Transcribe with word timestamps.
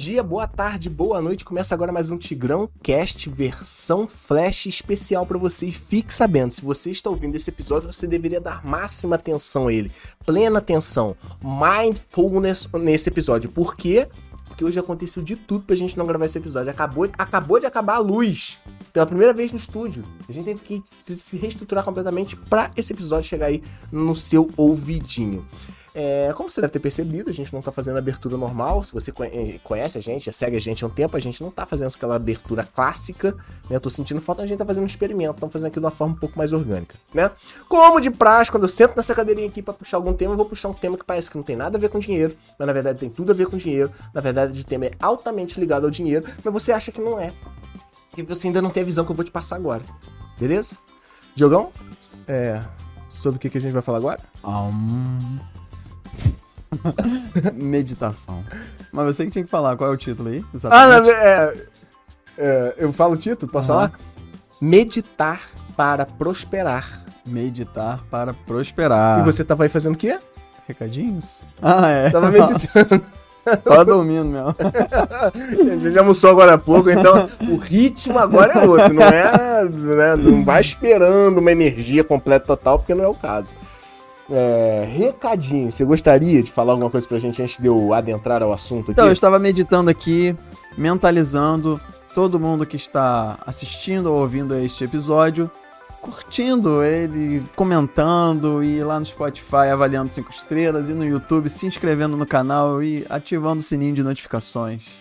dia, 0.00 0.22
boa 0.22 0.46
tarde, 0.46 0.88
boa 0.88 1.20
noite. 1.20 1.44
Começa 1.44 1.74
agora 1.74 1.92
mais 1.92 2.10
um 2.10 2.16
Tigrão 2.16 2.70
Cast 2.82 3.28
versão 3.28 4.08
flash 4.08 4.64
especial 4.64 5.26
para 5.26 5.36
você. 5.36 5.66
E 5.66 5.72
fique 5.72 6.14
sabendo, 6.14 6.52
se 6.52 6.62
você 6.62 6.90
está 6.90 7.10
ouvindo 7.10 7.36
esse 7.36 7.50
episódio, 7.50 7.92
você 7.92 8.06
deveria 8.06 8.40
dar 8.40 8.64
máxima 8.64 9.16
atenção 9.16 9.68
a 9.68 9.72
ele, 9.74 9.92
plena 10.24 10.58
atenção, 10.58 11.14
mindfulness 11.42 12.66
nesse 12.80 13.10
episódio. 13.10 13.50
Por 13.50 13.76
quê? 13.76 14.08
Porque 14.46 14.64
hoje 14.64 14.78
aconteceu 14.78 15.22
de 15.22 15.36
tudo 15.36 15.66
pra 15.66 15.76
gente 15.76 15.98
não 15.98 16.06
gravar 16.06 16.24
esse 16.24 16.38
episódio. 16.38 16.70
Acabou, 16.70 17.06
acabou 17.18 17.60
de 17.60 17.66
acabar 17.66 17.96
a 17.96 17.98
luz. 17.98 18.56
Pela 18.94 19.04
primeira 19.04 19.34
vez 19.34 19.52
no 19.52 19.58
estúdio. 19.58 20.02
A 20.26 20.32
gente 20.32 20.46
teve 20.46 20.60
que 20.62 20.82
se 20.84 21.36
reestruturar 21.36 21.84
completamente 21.84 22.36
para 22.36 22.70
esse 22.74 22.92
episódio 22.92 23.28
chegar 23.28 23.46
aí 23.46 23.62
no 23.92 24.16
seu 24.16 24.50
ouvidinho. 24.56 25.46
É, 25.92 26.32
como 26.34 26.48
você 26.48 26.60
deve 26.60 26.72
ter 26.72 26.78
percebido, 26.78 27.30
a 27.30 27.32
gente 27.32 27.52
não 27.52 27.60
tá 27.60 27.72
fazendo 27.72 27.98
abertura 27.98 28.36
normal. 28.36 28.82
Se 28.84 28.92
você 28.92 29.12
eh, 29.32 29.58
conhece 29.64 29.98
a 29.98 30.00
gente, 30.00 30.32
segue 30.32 30.56
a 30.56 30.60
gente 30.60 30.84
há 30.84 30.86
um 30.86 30.90
tempo, 30.90 31.16
a 31.16 31.20
gente 31.20 31.42
não 31.42 31.50
tá 31.50 31.66
fazendo 31.66 31.88
aquela 31.88 32.16
abertura 32.16 32.62
clássica, 32.62 33.32
né? 33.68 33.76
Eu 33.76 33.80
tô 33.80 33.90
sentindo 33.90 34.20
falta, 34.20 34.42
a 34.42 34.46
gente 34.46 34.58
tá 34.58 34.64
fazendo 34.64 34.84
um 34.84 34.86
experimento, 34.86 35.34
estamos 35.34 35.52
fazendo 35.52 35.68
aqui 35.68 35.80
de 35.80 35.84
uma 35.84 35.90
forma 35.90 36.14
um 36.14 36.16
pouco 36.16 36.38
mais 36.38 36.52
orgânica, 36.52 36.94
né? 37.12 37.30
Como 37.68 38.00
de 38.00 38.10
praxe, 38.10 38.50
quando 38.50 38.64
eu 38.64 38.68
sento 38.68 38.96
nessa 38.96 39.14
cadeirinha 39.14 39.48
aqui 39.48 39.62
para 39.62 39.74
puxar 39.74 39.96
algum 39.96 40.14
tema, 40.14 40.32
eu 40.32 40.36
vou 40.36 40.46
puxar 40.46 40.68
um 40.68 40.74
tema 40.74 40.96
que 40.96 41.04
parece 41.04 41.30
que 41.30 41.36
não 41.36 41.42
tem 41.42 41.56
nada 41.56 41.76
a 41.76 41.80
ver 41.80 41.88
com 41.88 41.98
dinheiro, 41.98 42.36
mas 42.58 42.66
na 42.66 42.72
verdade 42.72 43.00
tem 43.00 43.10
tudo 43.10 43.32
a 43.32 43.34
ver 43.34 43.46
com 43.46 43.56
dinheiro. 43.56 43.90
Na 44.14 44.20
verdade, 44.20 44.60
o 44.60 44.64
tema 44.64 44.86
é 44.86 44.92
altamente 45.00 45.58
ligado 45.58 45.84
ao 45.84 45.90
dinheiro, 45.90 46.26
mas 46.44 46.52
você 46.52 46.72
acha 46.72 46.92
que 46.92 47.00
não 47.00 47.18
é. 47.18 47.32
E 48.16 48.22
você 48.22 48.46
ainda 48.46 48.62
não 48.62 48.70
tem 48.70 48.82
a 48.82 48.86
visão 48.86 49.04
que 49.04 49.10
eu 49.10 49.16
vou 49.16 49.24
te 49.24 49.30
passar 49.30 49.56
agora. 49.56 49.82
Beleza? 50.38 50.76
Diogão? 51.34 51.72
É. 52.26 52.62
Sobre 53.08 53.38
o 53.38 53.40
que, 53.40 53.50
que 53.50 53.58
a 53.58 53.60
gente 53.60 53.72
vai 53.72 53.82
falar 53.82 53.98
agora? 53.98 54.20
Um... 54.44 55.38
Meditação. 57.54 58.44
Mas 58.92 59.06
você 59.06 59.24
que 59.24 59.30
tinha 59.30 59.44
que 59.44 59.50
falar, 59.50 59.76
qual 59.76 59.90
é 59.90 59.92
o 59.92 59.96
título 59.96 60.28
aí? 60.28 60.44
Exatamente. 60.54 61.10
Ah, 61.10 61.16
é, 61.22 61.56
é, 62.38 62.74
eu 62.78 62.92
falo 62.92 63.14
o 63.14 63.16
título, 63.16 63.50
posso 63.50 63.70
uhum. 63.70 63.78
falar? 63.78 63.92
Meditar 64.60 65.40
para 65.76 66.04
prosperar. 66.06 67.04
Meditar 67.26 68.00
para 68.10 68.34
prosperar. 68.34 69.20
E 69.20 69.24
você 69.24 69.44
tava 69.44 69.64
aí 69.64 69.68
fazendo 69.68 69.94
o 69.94 69.98
quê? 69.98 70.18
Recadinhos? 70.66 71.44
Ah, 71.60 71.88
é. 71.88 72.10
Tava 72.10 72.30
meditando. 72.30 73.02
Tava 73.64 73.84
dormindo 73.84 74.26
mesmo. 74.26 74.54
a 74.58 75.78
gente 75.78 75.98
almoçou 75.98 76.30
agora 76.30 76.54
há 76.54 76.58
pouco, 76.58 76.90
então 76.90 77.28
o 77.48 77.56
ritmo 77.56 78.18
agora 78.18 78.52
é 78.52 78.66
outro, 78.66 78.92
não 78.92 79.02
é? 79.02 79.64
Né, 79.64 80.16
não 80.16 80.44
vai 80.44 80.60
esperando 80.60 81.38
uma 81.38 81.50
energia 81.50 82.04
completa 82.04 82.46
total, 82.46 82.78
porque 82.78 82.94
não 82.94 83.04
é 83.04 83.08
o 83.08 83.14
caso. 83.14 83.56
É, 84.30 84.84
recadinho, 84.86 85.72
você 85.72 85.84
gostaria 85.84 86.40
de 86.42 86.52
falar 86.52 86.72
alguma 86.72 86.90
coisa 86.90 87.06
pra 87.06 87.18
gente 87.18 87.42
antes 87.42 87.58
de 87.58 87.66
eu 87.66 87.92
adentrar 87.92 88.42
ao 88.42 88.52
assunto 88.52 88.84
aqui? 88.84 88.92
Então, 88.92 89.06
eu 89.06 89.12
estava 89.12 89.38
meditando 89.38 89.90
aqui, 89.90 90.36
mentalizando 90.78 91.80
todo 92.14 92.38
mundo 92.38 92.64
que 92.64 92.76
está 92.76 93.38
assistindo 93.44 94.06
ou 94.06 94.20
ouvindo 94.20 94.54
este 94.56 94.84
episódio, 94.84 95.50
curtindo 96.00 96.82
ele, 96.82 97.44
comentando 97.56 98.62
e 98.62 98.82
lá 98.82 99.00
no 99.00 99.04
Spotify 99.04 99.68
avaliando 99.72 100.12
cinco 100.12 100.30
estrelas 100.30 100.88
e 100.88 100.92
no 100.92 101.04
YouTube 101.04 101.48
se 101.48 101.66
inscrevendo 101.66 102.16
no 102.16 102.24
canal 102.24 102.82
e 102.82 103.04
ativando 103.10 103.58
o 103.58 103.62
sininho 103.62 103.94
de 103.94 104.02
notificações. 104.02 104.99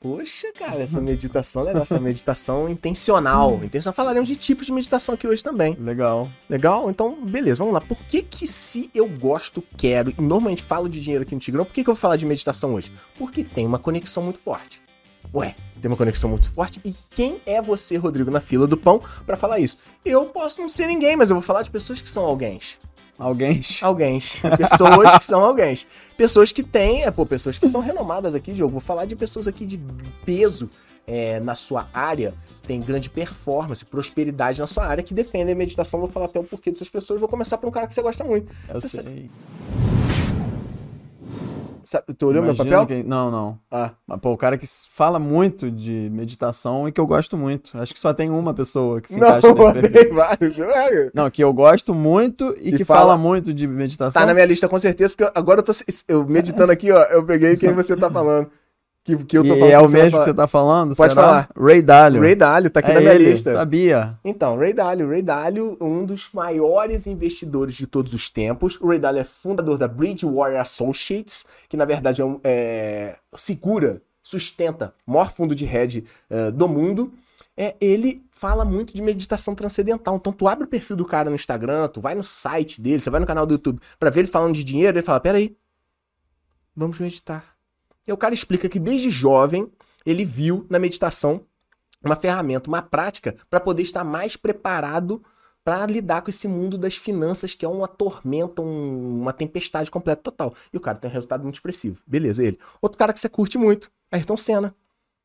Poxa, 0.00 0.52
cara, 0.52 0.80
essa 0.80 1.00
meditação 1.00 1.64
legal, 1.64 1.82
essa 1.82 1.98
meditação 1.98 2.68
intencional. 2.68 3.54
Intencional. 3.64 3.94
Falaremos 3.94 4.28
de 4.28 4.36
tipos 4.36 4.66
de 4.66 4.72
meditação 4.72 5.16
aqui 5.16 5.26
hoje 5.26 5.42
também. 5.42 5.74
Legal. 5.74 6.30
Legal? 6.48 6.88
Então, 6.88 7.18
beleza, 7.24 7.56
vamos 7.56 7.74
lá. 7.74 7.80
Por 7.80 7.98
que 8.04 8.22
que 8.22 8.46
se 8.46 8.88
eu 8.94 9.08
gosto, 9.08 9.60
quero, 9.76 10.12
e 10.16 10.20
normalmente 10.20 10.62
falo 10.62 10.88
de 10.88 11.00
dinheiro 11.00 11.24
aqui 11.24 11.34
no 11.34 11.40
Tigrão, 11.40 11.64
por 11.64 11.74
que 11.74 11.82
que 11.82 11.90
eu 11.90 11.94
vou 11.94 12.00
falar 12.00 12.14
de 12.14 12.24
meditação 12.24 12.74
hoje? 12.74 12.92
Porque 13.18 13.42
tem 13.42 13.66
uma 13.66 13.78
conexão 13.78 14.22
muito 14.22 14.38
forte. 14.38 14.80
Ué, 15.34 15.56
tem 15.80 15.90
uma 15.90 15.96
conexão 15.96 16.30
muito 16.30 16.48
forte. 16.48 16.80
E 16.84 16.94
quem 17.10 17.40
é 17.44 17.60
você, 17.60 17.96
Rodrigo, 17.96 18.30
na 18.30 18.40
fila 18.40 18.68
do 18.68 18.76
pão, 18.76 19.02
para 19.26 19.36
falar 19.36 19.58
isso? 19.58 19.78
Eu 20.04 20.26
posso 20.26 20.60
não 20.60 20.68
ser 20.68 20.86
ninguém, 20.86 21.16
mas 21.16 21.28
eu 21.28 21.34
vou 21.34 21.42
falar 21.42 21.62
de 21.62 21.70
pessoas 21.70 22.00
que 22.00 22.08
são 22.08 22.24
alguém. 22.24 22.60
Alguém. 23.18 23.60
Alguém. 23.82 24.20
Pessoas 24.56 25.18
que 25.18 25.24
são 25.24 25.44
alguém. 25.44 25.78
Pessoas 26.16 26.52
que 26.52 26.62
têm, 26.62 27.02
é, 27.04 27.10
pô, 27.10 27.26
pessoas 27.26 27.58
que 27.58 27.68
são 27.68 27.80
renomadas 27.80 28.34
aqui, 28.34 28.52
Diogo. 28.52 28.72
Vou 28.72 28.80
falar 28.80 29.06
de 29.06 29.16
pessoas 29.16 29.48
aqui 29.48 29.66
de 29.66 29.78
peso 30.24 30.70
é, 31.06 31.40
na 31.40 31.54
sua 31.54 31.88
área, 31.92 32.34
tem 32.66 32.80
grande 32.80 33.08
performance, 33.08 33.84
prosperidade 33.84 34.60
na 34.60 34.66
sua 34.66 34.86
área, 34.86 35.02
que 35.02 35.14
defendem 35.14 35.54
a 35.54 35.56
meditação. 35.56 35.98
Vou 35.98 36.08
falar 36.08 36.26
até 36.26 36.38
o 36.38 36.44
porquê 36.44 36.70
dessas 36.70 36.88
pessoas. 36.88 37.18
Vou 37.18 37.28
começar 37.28 37.58
por 37.58 37.66
um 37.66 37.72
cara 37.72 37.86
que 37.88 37.94
você 37.94 38.02
gosta 38.02 38.22
muito. 38.22 38.54
Eu 38.68 38.78
você 38.78 38.88
sei. 38.88 39.02
Sabe... 39.02 39.30
Sabe, 41.88 42.12
tu 42.12 42.26
olhou 42.26 42.44
Imagina 42.44 42.64
meu 42.68 42.80
papel? 42.80 42.98
Que... 42.98 43.08
Não, 43.08 43.30
não. 43.30 43.58
Ah. 43.70 43.92
Mas, 44.06 44.20
pô, 44.20 44.32
o 44.32 44.36
cara 44.36 44.58
que 44.58 44.66
fala 44.90 45.18
muito 45.18 45.70
de 45.70 46.10
meditação 46.12 46.86
e 46.86 46.92
que 46.92 47.00
eu 47.00 47.06
gosto 47.06 47.34
muito. 47.34 47.70
Acho 47.78 47.94
que 47.94 47.98
só 47.98 48.12
tem 48.12 48.28
uma 48.28 48.52
pessoa 48.52 49.00
que 49.00 49.10
se 49.10 49.18
não, 49.18 49.26
encaixa 49.26 49.54
nesse 49.54 49.72
perfil. 49.72 49.92
Tem 49.92 50.12
vários, 50.12 50.56
Não, 51.14 51.30
que 51.30 51.42
eu 51.42 51.50
gosto 51.50 51.94
muito 51.94 52.54
e, 52.60 52.68
e 52.68 52.76
que 52.76 52.84
fala... 52.84 53.00
fala... 53.00 53.16
muito 53.16 53.54
de 53.54 53.66
meditação. 53.66 54.20
Tá 54.20 54.26
na 54.26 54.34
minha 54.34 54.44
lista 54.44 54.68
com 54.68 54.78
certeza, 54.78 55.14
porque 55.16 55.32
agora 55.34 55.60
eu 55.60 55.64
tô 55.64 55.72
eu 56.06 56.26
meditando 56.26 56.70
aqui, 56.70 56.92
ó, 56.92 57.02
eu 57.04 57.24
peguei 57.24 57.56
quem 57.56 57.72
você 57.72 57.96
tá 57.96 58.10
falando 58.10 58.50
que, 59.16 59.24
que 59.24 59.38
eu 59.38 59.42
tô 59.42 59.54
e 59.54 59.58
falando. 59.58 59.72
é 59.72 59.78
o 59.78 59.88
mesmo 59.88 60.18
que 60.18 60.24
você 60.24 60.34
tá 60.34 60.46
falando? 60.46 60.94
Pode 60.94 61.14
será? 61.14 61.26
falar. 61.26 61.50
Ray 61.58 61.80
Dalio. 61.80 62.20
Ray 62.20 62.34
Dalio, 62.34 62.70
tá 62.70 62.80
aqui 62.80 62.90
é 62.90 62.94
na 62.94 63.00
minha 63.00 63.14
ele, 63.14 63.30
lista. 63.30 63.52
Sabia. 63.52 64.18
Então, 64.24 64.58
Ray 64.58 64.72
Dalio. 64.72 65.08
Ray 65.08 65.22
Dalio, 65.22 65.76
um 65.80 66.04
dos 66.04 66.28
maiores 66.32 67.06
investidores 67.06 67.74
de 67.74 67.86
todos 67.86 68.12
os 68.12 68.28
tempos. 68.28 68.78
O 68.80 68.88
Ray 68.88 68.98
Dalio 68.98 69.20
é 69.20 69.24
fundador 69.24 69.78
da 69.78 69.88
Bridgewater 69.88 70.60
Associates, 70.60 71.46
que 71.68 71.76
na 71.76 71.84
verdade 71.84 72.20
é, 72.20 72.24
um, 72.24 72.40
é 72.44 73.16
segura, 73.36 74.02
sustenta 74.22 74.94
o 75.06 75.12
maior 75.12 75.32
fundo 75.32 75.54
de 75.54 75.64
hedge 75.64 76.04
uh, 76.30 76.52
do 76.52 76.68
mundo. 76.68 77.12
É, 77.56 77.74
ele 77.80 78.24
fala 78.30 78.64
muito 78.64 78.94
de 78.94 79.02
meditação 79.02 79.54
transcendental. 79.54 80.16
Então, 80.16 80.32
tu 80.32 80.46
abre 80.46 80.64
o 80.64 80.68
perfil 80.68 80.96
do 80.96 81.04
cara 81.04 81.28
no 81.28 81.34
Instagram, 81.34 81.88
tu 81.88 82.00
vai 82.00 82.14
no 82.14 82.22
site 82.22 82.80
dele, 82.80 83.00
você 83.00 83.10
vai 83.10 83.20
no 83.20 83.26
canal 83.26 83.46
do 83.46 83.54
YouTube 83.54 83.80
para 83.98 84.10
ver 84.10 84.20
ele 84.20 84.28
falando 84.28 84.54
de 84.54 84.62
dinheiro, 84.62 84.96
ele 84.96 85.04
fala: 85.04 85.18
peraí, 85.18 85.56
vamos 86.76 86.98
meditar 87.00 87.57
e 88.08 88.12
o 88.12 88.16
cara 88.16 88.34
explica 88.34 88.68
que 88.68 88.78
desde 88.78 89.10
jovem 89.10 89.70
ele 90.04 90.24
viu 90.24 90.66
na 90.70 90.78
meditação 90.78 91.42
uma 92.02 92.16
ferramenta, 92.16 92.68
uma 92.68 92.80
prática 92.80 93.36
para 93.50 93.60
poder 93.60 93.82
estar 93.82 94.02
mais 94.02 94.36
preparado 94.36 95.22
para 95.62 95.84
lidar 95.84 96.22
com 96.22 96.30
esse 96.30 96.48
mundo 96.48 96.78
das 96.78 96.96
finanças 96.96 97.52
que 97.52 97.64
é 97.64 97.68
uma 97.68 97.86
tormenta, 97.86 98.62
um, 98.62 99.20
uma 99.20 99.32
tempestade 99.34 99.90
completa 99.90 100.22
total. 100.22 100.54
E 100.72 100.76
o 100.78 100.80
cara 100.80 100.96
tem 100.96 101.10
um 101.10 101.12
resultado 101.12 101.42
muito 101.42 101.56
expressivo. 101.56 102.00
Beleza, 102.06 102.42
ele. 102.42 102.58
Outro 102.80 102.96
cara 102.96 103.12
que 103.12 103.20
você 103.20 103.28
curte 103.28 103.58
muito, 103.58 103.90
Ayrton 104.10 104.36
Senna. 104.38 104.74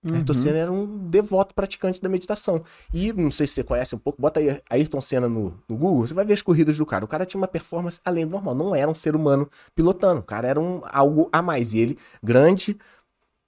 Uhum. 0.03 0.15
Ayrton 0.15 0.33
Senna 0.33 0.57
era 0.57 0.71
um 0.71 1.07
devoto 1.09 1.55
praticante 1.55 2.01
da 2.01 2.09
meditação. 2.09 2.63
E 2.93 3.13
não 3.13 3.31
sei 3.31 3.47
se 3.47 3.53
você 3.53 3.63
conhece 3.63 3.95
um 3.95 3.97
pouco, 3.99 4.21
bota 4.21 4.39
aí 4.39 4.61
Ayrton 4.69 5.01
Senna 5.01 5.29
no, 5.29 5.57
no 5.67 5.77
Google, 5.77 6.05
você 6.07 6.13
vai 6.13 6.25
ver 6.25 6.33
as 6.33 6.41
corridas 6.41 6.77
do 6.77 6.85
cara. 6.85 7.05
O 7.05 7.07
cara 7.07 7.25
tinha 7.25 7.39
uma 7.39 7.47
performance 7.47 7.99
além 8.03 8.25
do 8.25 8.31
normal, 8.31 8.53
não 8.53 8.75
era 8.75 8.89
um 8.89 8.95
ser 8.95 9.15
humano 9.15 9.49
pilotando, 9.73 10.19
o 10.19 10.23
cara 10.23 10.47
era 10.47 10.59
um, 10.59 10.81
algo 10.85 11.29
a 11.31 11.41
mais. 11.41 11.73
E 11.73 11.79
ele, 11.79 11.97
grande 12.21 12.77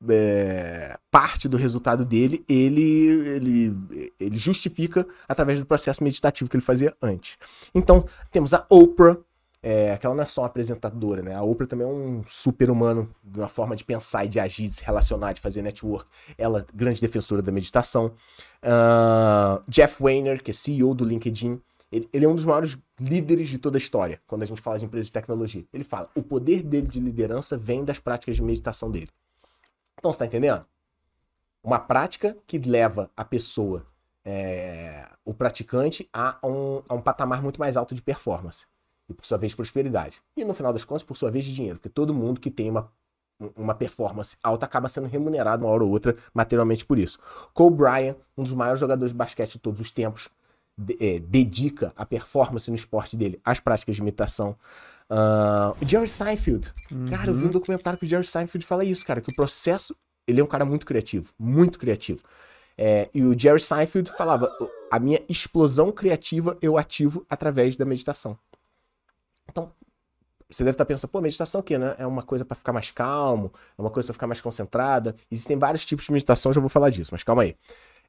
é, 0.09 0.97
parte 1.09 1.47
do 1.47 1.57
resultado 1.57 2.05
dele, 2.05 2.43
ele, 2.47 2.81
ele, 2.81 4.11
ele 4.19 4.37
justifica 4.37 5.05
através 5.27 5.59
do 5.59 5.65
processo 5.65 6.03
meditativo 6.03 6.49
que 6.49 6.55
ele 6.55 6.63
fazia 6.63 6.95
antes. 7.01 7.37
Então, 7.73 8.05
temos 8.31 8.53
a 8.53 8.65
Oprah, 8.69 9.17
é, 9.67 9.99
não 10.03 10.21
é 10.21 10.25
só 10.25 10.41
uma 10.41 10.47
apresentadora, 10.47 11.23
né? 11.23 11.33
A 11.33 11.41
Oprah 11.41 11.65
também 11.65 11.87
é 11.87 11.89
um 11.89 12.23
super 12.27 12.69
humano, 12.69 13.09
de 13.23 13.39
uma 13.39 13.49
forma 13.49 13.75
de 13.75 13.83
pensar 13.83 14.23
e 14.23 14.27
de 14.27 14.39
agir, 14.39 14.67
de 14.67 14.75
se 14.75 14.83
relacionar, 14.83 15.33
de 15.33 15.41
fazer 15.41 15.63
network. 15.63 16.07
Ela, 16.37 16.67
grande 16.71 17.01
defensora 17.01 17.41
da 17.41 17.51
meditação. 17.51 18.13
Uh, 18.61 19.63
Jeff 19.67 19.97
Weiner, 19.99 20.43
que 20.43 20.51
é 20.51 20.53
CEO 20.53 20.93
do 20.93 21.03
LinkedIn, 21.03 21.59
ele, 21.91 22.07
ele, 22.13 22.25
é 22.25 22.29
um 22.29 22.35
dos 22.35 22.45
maiores 22.45 22.77
líderes 22.99 23.49
de 23.49 23.57
toda 23.57 23.75
a 23.77 23.79
história, 23.79 24.21
quando 24.27 24.43
a 24.43 24.45
gente 24.45 24.61
fala 24.61 24.77
de 24.77 24.85
empresas 24.85 25.07
de 25.07 25.11
tecnologia. 25.11 25.65
Ele 25.73 25.83
fala, 25.83 26.11
o 26.13 26.21
poder 26.21 26.61
dele 26.61 26.85
de 26.85 26.99
liderança 26.99 27.57
vem 27.57 27.83
das 27.83 27.97
práticas 27.97 28.35
de 28.35 28.43
meditação 28.43 28.91
dele. 28.91 29.09
Então, 29.97 30.13
você 30.13 30.19
tá 30.19 30.25
entendendo? 30.27 30.63
Uma 31.63 31.79
prática 31.79 32.37
que 32.45 32.59
leva 32.59 33.09
a 33.17 33.25
pessoa, 33.25 33.83
é, 34.23 35.07
o 35.25 35.33
praticante, 35.33 36.07
a 36.13 36.37
um, 36.43 36.83
a 36.87 36.93
um 36.93 37.01
patamar 37.01 37.41
muito 37.41 37.59
mais 37.59 37.75
alto 37.75 37.95
de 37.95 38.01
performance 38.03 38.67
e 39.09 39.13
por 39.13 39.25
sua 39.25 39.37
vez 39.37 39.53
prosperidade. 39.53 40.21
E 40.35 40.43
no 40.43 40.53
final 40.53 40.73
das 40.73 40.85
contas, 40.85 41.03
por 41.03 41.15
sua 41.15 41.31
vez, 41.31 41.45
dinheiro, 41.45 41.77
porque 41.77 41.89
todo 41.89 42.13
mundo 42.13 42.39
que 42.39 42.49
tem 42.49 42.69
uma, 42.69 42.91
uma 43.55 43.75
performance 43.75 44.37
alta 44.43 44.65
acaba 44.65 44.87
sendo 44.87 45.07
remunerado 45.07 45.65
uma 45.65 45.71
hora 45.71 45.83
ou 45.83 45.89
outra 45.89 46.15
materialmente 46.33 46.85
por 46.85 46.97
isso. 46.97 47.19
Cole 47.53 47.75
Bryant, 47.75 48.15
um 48.37 48.43
dos 48.43 48.53
maiores 48.53 48.79
jogadores 48.79 49.11
de 49.11 49.17
basquete 49.17 49.53
de 49.53 49.59
todos 49.59 49.79
os 49.79 49.91
tempos, 49.91 50.29
de, 50.77 50.97
é, 50.99 51.19
dedica 51.19 51.93
a 51.95 52.05
performance 52.05 52.69
no 52.69 52.75
esporte 52.75 53.15
dele 53.15 53.39
às 53.43 53.59
práticas 53.59 53.95
de 53.95 54.01
imitação. 54.01 54.55
Uh, 55.09 55.77
Jerry 55.85 56.07
Seinfeld. 56.07 56.73
Uhum. 56.91 57.05
Cara, 57.05 57.29
eu 57.29 57.35
vi 57.35 57.45
um 57.45 57.49
documentário 57.49 57.99
que 57.99 58.05
o 58.05 58.09
Jerry 58.09 58.25
Seinfeld 58.25 58.65
fala 58.65 58.83
isso, 58.83 59.05
cara, 59.05 59.21
que 59.21 59.29
o 59.29 59.35
processo. 59.35 59.95
Ele 60.27 60.41
é 60.41 60.43
um 60.43 60.47
cara 60.47 60.65
muito 60.65 60.87
criativo, 60.87 61.31
muito 61.37 61.77
criativo. 61.77 62.23
É, 62.75 63.09
e 63.13 63.23
o 63.23 63.37
Jerry 63.37 63.59
Seinfeld 63.59 64.11
falava: 64.17 64.51
a 64.91 64.99
minha 64.99 65.21
explosão 65.29 65.91
criativa 65.91 66.57
eu 66.61 66.77
ativo 66.77 67.25
através 67.29 67.77
da 67.77 67.85
meditação. 67.85 68.37
Então, 69.49 69.71
você 70.49 70.63
deve 70.63 70.75
estar 70.75 70.85
pensando, 70.85 71.09
pô, 71.09 71.21
meditação 71.21 71.61
o 71.61 71.63
quê, 71.63 71.77
né? 71.77 71.95
É 71.97 72.05
uma 72.05 72.21
coisa 72.21 72.45
para 72.45 72.55
ficar 72.55 72.71
mais 72.71 72.91
calmo, 72.91 73.51
é 73.77 73.81
uma 73.81 73.89
coisa 73.89 74.07
para 74.07 74.13
ficar 74.13 74.27
mais 74.27 74.41
concentrada. 74.41 75.15
Existem 75.29 75.57
vários 75.57 75.85
tipos 75.85 76.05
de 76.05 76.11
meditação, 76.11 76.53
já 76.53 76.61
vou 76.61 76.69
falar 76.69 76.89
disso, 76.89 77.09
mas 77.13 77.23
calma 77.23 77.43
aí. 77.43 77.55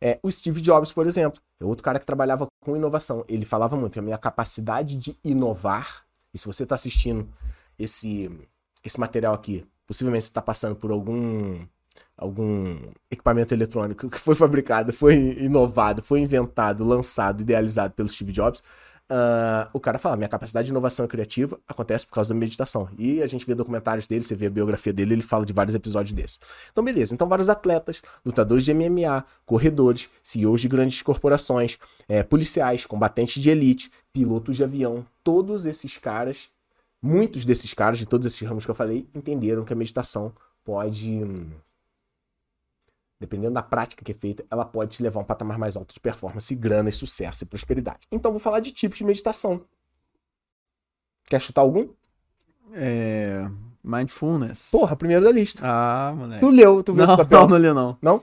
É, 0.00 0.18
o 0.22 0.30
Steve 0.30 0.60
Jobs, 0.60 0.92
por 0.92 1.06
exemplo, 1.06 1.40
é 1.58 1.64
outro 1.64 1.82
cara 1.82 1.98
que 1.98 2.04
trabalhava 2.04 2.46
com 2.62 2.76
inovação. 2.76 3.24
Ele 3.28 3.44
falava 3.44 3.76
muito, 3.76 3.98
a 3.98 4.02
minha 4.02 4.18
capacidade 4.18 4.96
de 4.96 5.16
inovar, 5.24 6.04
e 6.34 6.38
se 6.38 6.46
você 6.46 6.64
está 6.64 6.74
assistindo 6.74 7.26
esse, 7.78 8.30
esse 8.84 9.00
material 9.00 9.34
aqui, 9.34 9.66
possivelmente 9.86 10.24
você 10.24 10.30
está 10.30 10.42
passando 10.42 10.76
por 10.76 10.90
algum 10.90 11.66
algum 12.18 12.78
equipamento 13.10 13.52
eletrônico 13.52 14.08
que 14.08 14.18
foi 14.18 14.34
fabricado, 14.36 14.92
foi 14.92 15.14
inovado, 15.38 16.02
foi 16.02 16.20
inventado, 16.20 16.84
lançado, 16.84 17.42
idealizado 17.42 17.92
pelo 17.94 18.08
Steve 18.08 18.32
Jobs, 18.32 18.62
uh, 19.10 19.68
o 19.72 19.80
cara 19.80 19.98
fala: 19.98 20.16
minha 20.16 20.28
capacidade 20.28 20.66
de 20.66 20.70
inovação 20.70 21.06
criativa 21.06 21.58
acontece 21.66 22.06
por 22.06 22.14
causa 22.14 22.32
da 22.32 22.38
meditação. 22.38 22.88
E 22.98 23.22
a 23.22 23.26
gente 23.26 23.46
vê 23.46 23.54
documentários 23.54 24.06
dele, 24.06 24.24
você 24.24 24.34
vê 24.34 24.46
a 24.46 24.50
biografia 24.50 24.92
dele, 24.92 25.14
ele 25.14 25.22
fala 25.22 25.44
de 25.44 25.52
vários 25.52 25.74
episódios 25.74 26.12
desses. 26.12 26.40
Então, 26.70 26.84
beleza. 26.84 27.14
Então, 27.14 27.28
vários 27.28 27.48
atletas, 27.48 28.02
lutadores 28.24 28.64
de 28.64 28.72
MMA, 28.72 29.24
corredores, 29.44 30.08
CEOs 30.22 30.60
de 30.60 30.68
grandes 30.68 31.02
corporações, 31.02 31.78
é, 32.08 32.22
policiais, 32.22 32.86
combatentes 32.86 33.42
de 33.42 33.50
elite, 33.50 33.90
pilotos 34.12 34.56
de 34.56 34.64
avião, 34.64 35.06
todos 35.22 35.66
esses 35.66 35.96
caras, 35.98 36.48
muitos 37.02 37.44
desses 37.44 37.72
caras, 37.74 37.98
de 37.98 38.06
todos 38.06 38.26
esses 38.26 38.46
ramos 38.46 38.64
que 38.64 38.70
eu 38.70 38.74
falei, 38.74 39.06
entenderam 39.14 39.64
que 39.64 39.72
a 39.72 39.76
meditação 39.76 40.32
pode. 40.64 41.20
Dependendo 43.18 43.54
da 43.54 43.62
prática 43.62 44.04
que 44.04 44.12
é 44.12 44.14
feita, 44.14 44.44
ela 44.50 44.64
pode 44.64 44.96
te 44.96 45.02
levar 45.02 45.20
a 45.20 45.22
um 45.22 45.26
patamar 45.26 45.58
mais 45.58 45.76
alto 45.76 45.94
de 45.94 46.00
performance, 46.00 46.54
grana, 46.54 46.90
sucesso 46.92 47.44
e 47.44 47.46
prosperidade. 47.46 48.06
Então 48.12 48.30
vou 48.30 48.40
falar 48.40 48.60
de 48.60 48.72
tipos 48.72 48.98
de 48.98 49.04
meditação. 49.04 49.62
Quer 51.24 51.40
chutar 51.40 51.62
algum? 51.62 51.88
É. 52.72 53.48
Mindfulness. 53.82 54.68
Porra, 54.70 54.96
primeiro 54.96 55.24
da 55.24 55.30
lista. 55.30 55.62
Ah, 55.64 56.12
moleque. 56.14 56.40
Tu 56.40 56.50
leu, 56.50 56.82
tu 56.82 56.92
viu 56.92 57.06
não, 57.06 57.14
esse 57.14 57.22
papel? 57.22 57.40
Não, 57.42 57.48
não 57.48 57.56
li 57.56 57.72
não. 57.72 57.98
Não? 58.02 58.22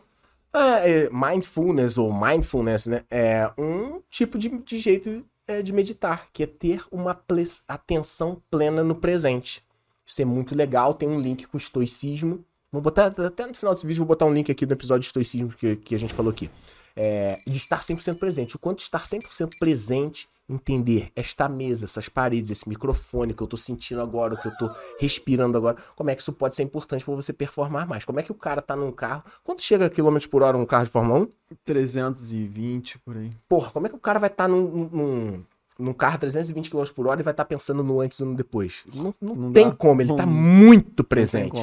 É, 0.54 1.06
é, 1.06 1.10
mindfulness 1.10 1.98
ou 1.98 2.14
mindfulness, 2.14 2.86
né? 2.86 3.04
É 3.10 3.50
um 3.58 4.02
tipo 4.10 4.38
de, 4.38 4.50
de 4.50 4.78
jeito 4.78 5.26
é, 5.48 5.62
de 5.62 5.74
meditar, 5.74 6.28
que 6.32 6.44
é 6.44 6.46
ter 6.46 6.84
uma 6.92 7.20
atenção 7.68 8.42
plena 8.52 8.84
no 8.84 8.96
presente. 8.96 9.64
Isso 10.06 10.22
é 10.22 10.26
muito 10.26 10.54
legal, 10.54 10.94
tem 10.94 11.10
um 11.10 11.20
link 11.20 11.48
com 11.48 11.58
o 11.58 11.60
estoicismo, 11.60 12.46
Vou 12.74 12.82
botar 12.82 13.06
até 13.06 13.46
no 13.46 13.54
final 13.54 13.76
desse 13.76 13.86
vídeo, 13.86 14.00
vou 14.00 14.08
botar 14.08 14.26
um 14.26 14.34
link 14.34 14.52
aqui 14.52 14.66
do 14.66 14.74
episódio 14.74 15.02
de 15.02 15.06
estoicismo 15.06 15.50
que, 15.50 15.76
que 15.76 15.94
a 15.94 16.00
gente 16.00 16.12
falou 16.12 16.32
aqui. 16.32 16.50
É, 16.96 17.40
de 17.46 17.56
estar 17.56 17.80
100% 17.80 18.18
presente. 18.18 18.56
O 18.56 18.60
quanto 18.60 18.80
estar 18.80 19.04
100% 19.04 19.60
presente, 19.60 20.28
entender 20.50 21.12
esta 21.16 21.48
mesa, 21.48 21.86
essas 21.86 22.10
paredes, 22.10 22.50
esse 22.50 22.68
microfone 22.68 23.36
que 23.36 23.44
eu 23.44 23.48
tô 23.48 23.58
sentindo 23.58 24.02
agora, 24.02 24.36
que 24.36 24.48
eu 24.48 24.58
tô 24.58 24.72
respirando 25.00 25.56
agora, 25.56 25.78
como 25.96 26.10
é 26.10 26.16
que 26.16 26.24
isso 26.24 26.34
pode 26.34 26.56
ser 26.56 26.64
importante 26.64 27.06
para 27.06 27.14
você 27.14 27.32
performar 27.32 27.88
mais? 27.88 28.06
Como 28.06 28.20
é 28.20 28.24
que 28.24 28.32
o 28.32 28.36
cara 28.36 28.60
tá 28.60 28.76
num 28.76 28.92
carro? 28.92 29.24
Quanto 29.44 29.62
chega 29.62 29.86
a 29.86 29.90
quilômetros 29.90 30.26
por 30.26 30.42
hora 30.42 30.58
um 30.58 30.66
carro 30.66 30.86
de 30.86 30.90
Fórmula 30.90 31.20
1? 31.20 31.28
320 31.64 32.98
por 33.00 33.18
aí. 33.18 33.30
Porra, 33.48 33.70
como 33.70 33.86
é 33.86 33.90
que 33.90 33.96
o 33.96 34.00
cara 34.00 34.18
vai 34.18 34.32
estar 34.32 34.46
tá 34.46 34.48
num, 34.48 34.90
num 34.92 35.44
num 35.78 35.94
carro 35.94 36.18
320 36.20 36.70
km 36.70 36.84
por 36.96 37.08
hora 37.08 37.20
e 37.20 37.24
vai 37.24 37.34
estar 37.34 37.44
tá 37.44 37.48
pensando 37.48 37.84
no 37.84 38.00
antes 38.00 38.20
e 38.20 38.24
no 38.24 38.36
depois. 38.36 38.84
Não, 38.94 39.14
não, 39.20 39.36
não 39.36 39.54
tem 39.54 39.70
dá. 39.70 39.76
como, 39.76 40.02
ele 40.02 40.12
está 40.12 40.26
muito 40.26 41.04
presente. 41.04 41.60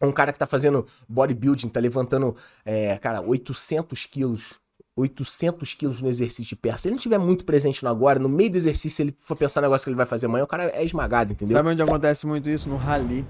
Um 0.00 0.12
cara 0.12 0.32
que 0.32 0.38
tá 0.38 0.46
fazendo 0.46 0.86
bodybuilding, 1.08 1.68
tá 1.68 1.80
levantando, 1.80 2.36
é, 2.64 2.96
cara, 2.98 3.20
800 3.20 4.06
quilos. 4.06 4.60
800 4.96 5.74
quilos 5.74 6.02
no 6.02 6.08
exercício 6.08 6.44
de 6.44 6.56
perna. 6.56 6.76
Se 6.76 6.88
ele 6.88 6.94
não 6.94 6.98
estiver 6.98 7.18
muito 7.18 7.44
presente 7.44 7.84
no 7.84 7.88
agora, 7.88 8.18
no 8.18 8.28
meio 8.28 8.50
do 8.50 8.56
exercício, 8.56 9.02
ele 9.02 9.14
for 9.18 9.36
pensar 9.36 9.60
no 9.60 9.68
negócio 9.68 9.84
que 9.84 9.90
ele 9.90 9.96
vai 9.96 10.06
fazer 10.06 10.26
amanhã, 10.26 10.42
o 10.42 10.46
cara 10.46 10.64
é 10.74 10.84
esmagado, 10.84 11.32
entendeu? 11.32 11.56
Sabe 11.56 11.68
onde 11.68 11.80
acontece 11.80 12.26
muito 12.26 12.50
isso? 12.50 12.68
No 12.68 12.76
rally. 12.76 13.24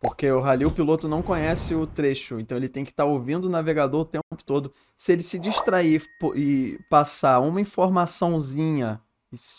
Porque 0.00 0.30
o 0.30 0.40
rally 0.40 0.64
o 0.64 0.70
piloto 0.70 1.08
não 1.08 1.22
conhece 1.22 1.74
o 1.74 1.86
trecho, 1.86 2.38
então 2.38 2.56
ele 2.56 2.68
tem 2.68 2.84
que 2.84 2.90
estar 2.90 3.04
tá 3.04 3.08
ouvindo 3.08 3.46
o 3.46 3.48
navegador 3.48 4.02
o 4.02 4.04
tempo 4.04 4.44
todo. 4.44 4.72
Se 4.96 5.12
ele 5.12 5.22
se 5.22 5.38
distrair 5.38 6.02
e 6.36 6.78
passar 6.88 7.40
uma 7.40 7.60
informaçãozinha 7.60 9.00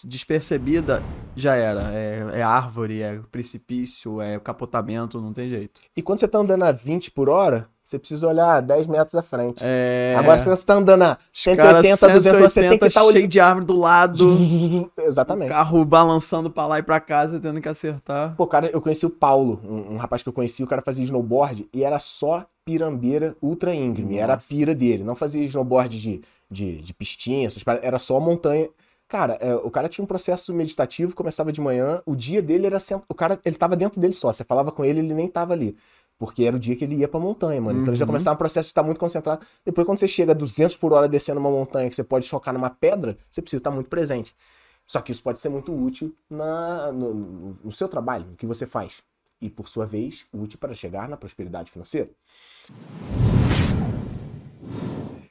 despercebida, 0.03 1.03
já 1.35 1.55
era. 1.55 1.81
É, 1.93 2.39
é, 2.39 2.41
árvore, 2.41 3.01
é 3.01 3.19
precipício, 3.31 4.19
é 4.19 4.39
capotamento, 4.39 5.21
não 5.21 5.31
tem 5.31 5.47
jeito. 5.47 5.81
E 5.95 6.01
quando 6.01 6.19
você 6.19 6.27
tá 6.27 6.39
andando 6.39 6.63
a 6.63 6.71
20 6.71 7.11
por 7.11 7.29
hora, 7.29 7.69
você 7.83 7.99
precisa 7.99 8.27
olhar 8.27 8.61
10 8.61 8.87
metros 8.87 9.15
à 9.15 9.21
frente. 9.21 9.61
É... 9.61 10.15
Agora, 10.17 10.37
se 10.37 10.45
você 10.45 10.65
tá 10.65 10.75
andando 10.75 11.03
a 11.03 11.17
180, 11.31 11.97
180 11.97 12.13
200, 12.13 12.41
você 12.41 12.61
tem 12.61 12.77
que 12.79 12.85
estar 12.85 13.03
tá 13.03 13.11
cheio 13.11 13.27
de 13.27 13.39
árvore 13.39 13.65
do 13.65 13.75
lado. 13.75 14.37
Exatamente. 14.97 15.49
Carro 15.49 15.85
balançando 15.85 16.49
pra 16.49 16.65
lá 16.65 16.79
e 16.79 16.83
pra 16.83 16.99
casa, 16.99 17.39
tendo 17.39 17.61
que 17.61 17.69
acertar. 17.69 18.35
Pô, 18.35 18.47
cara, 18.47 18.67
eu 18.67 18.81
conheci 18.81 19.05
o 19.05 19.09
Paulo, 19.09 19.61
um, 19.63 19.93
um 19.93 19.97
rapaz 19.97 20.23
que 20.23 20.29
eu 20.29 20.33
conheci, 20.33 20.63
o 20.63 20.67
cara 20.67 20.81
fazia 20.81 21.03
snowboard 21.03 21.69
e 21.71 21.83
era 21.83 21.99
só 21.99 22.45
pirambeira 22.65 23.35
ultra 23.41 23.73
íngreme. 23.73 24.13
Nossa. 24.13 24.23
Era 24.23 24.33
a 24.33 24.37
pira 24.37 24.73
dele. 24.73 25.03
Não 25.03 25.15
fazia 25.15 25.43
snowboard 25.45 25.99
de, 25.99 26.21
de, 26.49 26.81
de 26.81 26.93
pistinha, 26.93 27.47
essas 27.47 27.63
era 27.81 27.99
só 27.99 28.19
montanha 28.19 28.67
Cara, 29.09 29.39
é, 29.41 29.55
o 29.55 29.71
cara 29.71 29.89
tinha 29.89 30.03
um 30.03 30.07
processo 30.07 30.53
meditativo, 30.53 31.15
começava 31.15 31.51
de 31.51 31.59
manhã, 31.59 31.99
o 32.05 32.15
dia 32.15 32.43
dele 32.43 32.67
era 32.67 32.79
sent... 32.79 33.01
o 33.09 33.15
cara, 33.15 33.39
ele 33.43 33.55
tava 33.55 33.75
dentro 33.75 33.99
dele 33.99 34.13
só, 34.13 34.31
você 34.31 34.43
falava 34.43 34.71
com 34.71 34.85
ele, 34.85 34.99
ele 34.99 35.15
nem 35.15 35.27
tava 35.27 35.51
ali. 35.51 35.75
Porque 36.19 36.43
era 36.43 36.55
o 36.55 36.59
dia 36.59 36.75
que 36.75 36.83
ele 36.83 36.97
ia 36.97 37.07
pra 37.07 37.19
montanha, 37.19 37.59
mano. 37.59 37.79
Então 37.79 37.85
uhum. 37.85 37.89
ele 37.89 37.95
já 37.97 38.05
começava 38.05 38.35
um 38.35 38.37
processo 38.37 38.67
de 38.67 38.71
estar 38.71 38.83
muito 38.83 38.99
concentrado. 38.99 39.43
Depois, 39.65 39.87
quando 39.87 39.97
você 39.97 40.07
chega 40.07 40.33
a 40.33 40.35
200 40.35 40.75
por 40.75 40.93
hora 40.93 41.07
descendo 41.07 41.39
uma 41.39 41.49
montanha, 41.49 41.89
que 41.89 41.95
você 41.95 42.03
pode 42.03 42.27
chocar 42.27 42.53
numa 42.53 42.69
pedra, 42.69 43.17
você 43.31 43.41
precisa 43.41 43.59
estar 43.59 43.71
muito 43.71 43.89
presente. 43.89 44.35
Só 44.85 45.01
que 45.01 45.11
isso 45.11 45.23
pode 45.23 45.39
ser 45.39 45.49
muito 45.49 45.73
útil 45.73 46.13
na, 46.29 46.91
no, 46.91 47.57
no 47.63 47.71
seu 47.71 47.87
trabalho, 47.87 48.27
no 48.27 48.35
que 48.35 48.45
você 48.45 48.67
faz. 48.67 49.01
E, 49.41 49.49
por 49.49 49.67
sua 49.67 49.87
vez, 49.87 50.25
útil 50.31 50.59
para 50.59 50.73
chegar 50.73 51.09
na 51.09 51.17
prosperidade 51.17 51.71
financeira. 51.71 52.11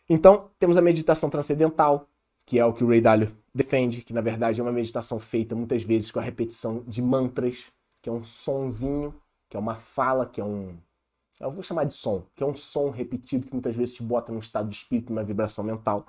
Então, 0.09 0.51
temos 0.59 0.77
a 0.77 0.83
meditação 0.83 1.31
transcendental, 1.31 2.09
que 2.45 2.59
é 2.59 2.65
o 2.65 2.73
que 2.73 2.83
o 2.83 2.89
Ray 2.89 3.01
Dalio 3.01 3.37
defende, 3.59 4.03
que 4.03 4.13
na 4.13 4.21
verdade 4.21 4.61
é 4.61 4.63
uma 4.63 4.73
meditação 4.73 5.19
feita 5.19 5.55
muitas 5.55 5.83
vezes 5.83 6.13
com 6.13 6.21
a 6.21 6.23
repetição 6.23 6.85
de 6.87 7.03
mantras, 7.03 7.65
que 8.01 8.09
é 8.09 8.13
um 8.13 8.23
sonzinho, 8.23 9.13
que 9.49 9.57
é 9.57 9.61
uma 9.61 9.75
fala, 9.75 10.25
que 10.25 10.41
é 10.41 10.45
um. 10.45 10.79
Eu 11.41 11.51
vou 11.51 11.63
chamar 11.63 11.85
de 11.85 11.93
som, 11.93 12.25
que 12.37 12.43
é 12.43 12.47
um 12.47 12.55
som 12.55 12.91
repetido 12.91 13.47
que 13.47 13.53
muitas 13.53 13.75
vezes 13.75 13.95
te 13.95 14.03
bota 14.03 14.33
num 14.33 14.39
estado 14.39 14.69
de 14.69 14.77
espírito, 14.77 15.13
numa 15.13 15.25
vibração 15.25 15.65
mental. 15.65 16.07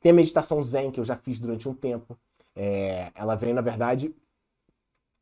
Tem 0.00 0.12
a 0.12 0.14
meditação 0.14 0.62
Zen, 0.62 0.90
que 0.90 1.00
eu 1.00 1.04
já 1.04 1.16
fiz 1.16 1.40
durante 1.40 1.68
um 1.68 1.74
tempo. 1.74 2.18
É, 2.54 3.10
ela 3.14 3.34
vem, 3.34 3.52
na 3.54 3.60
verdade, 3.62 4.14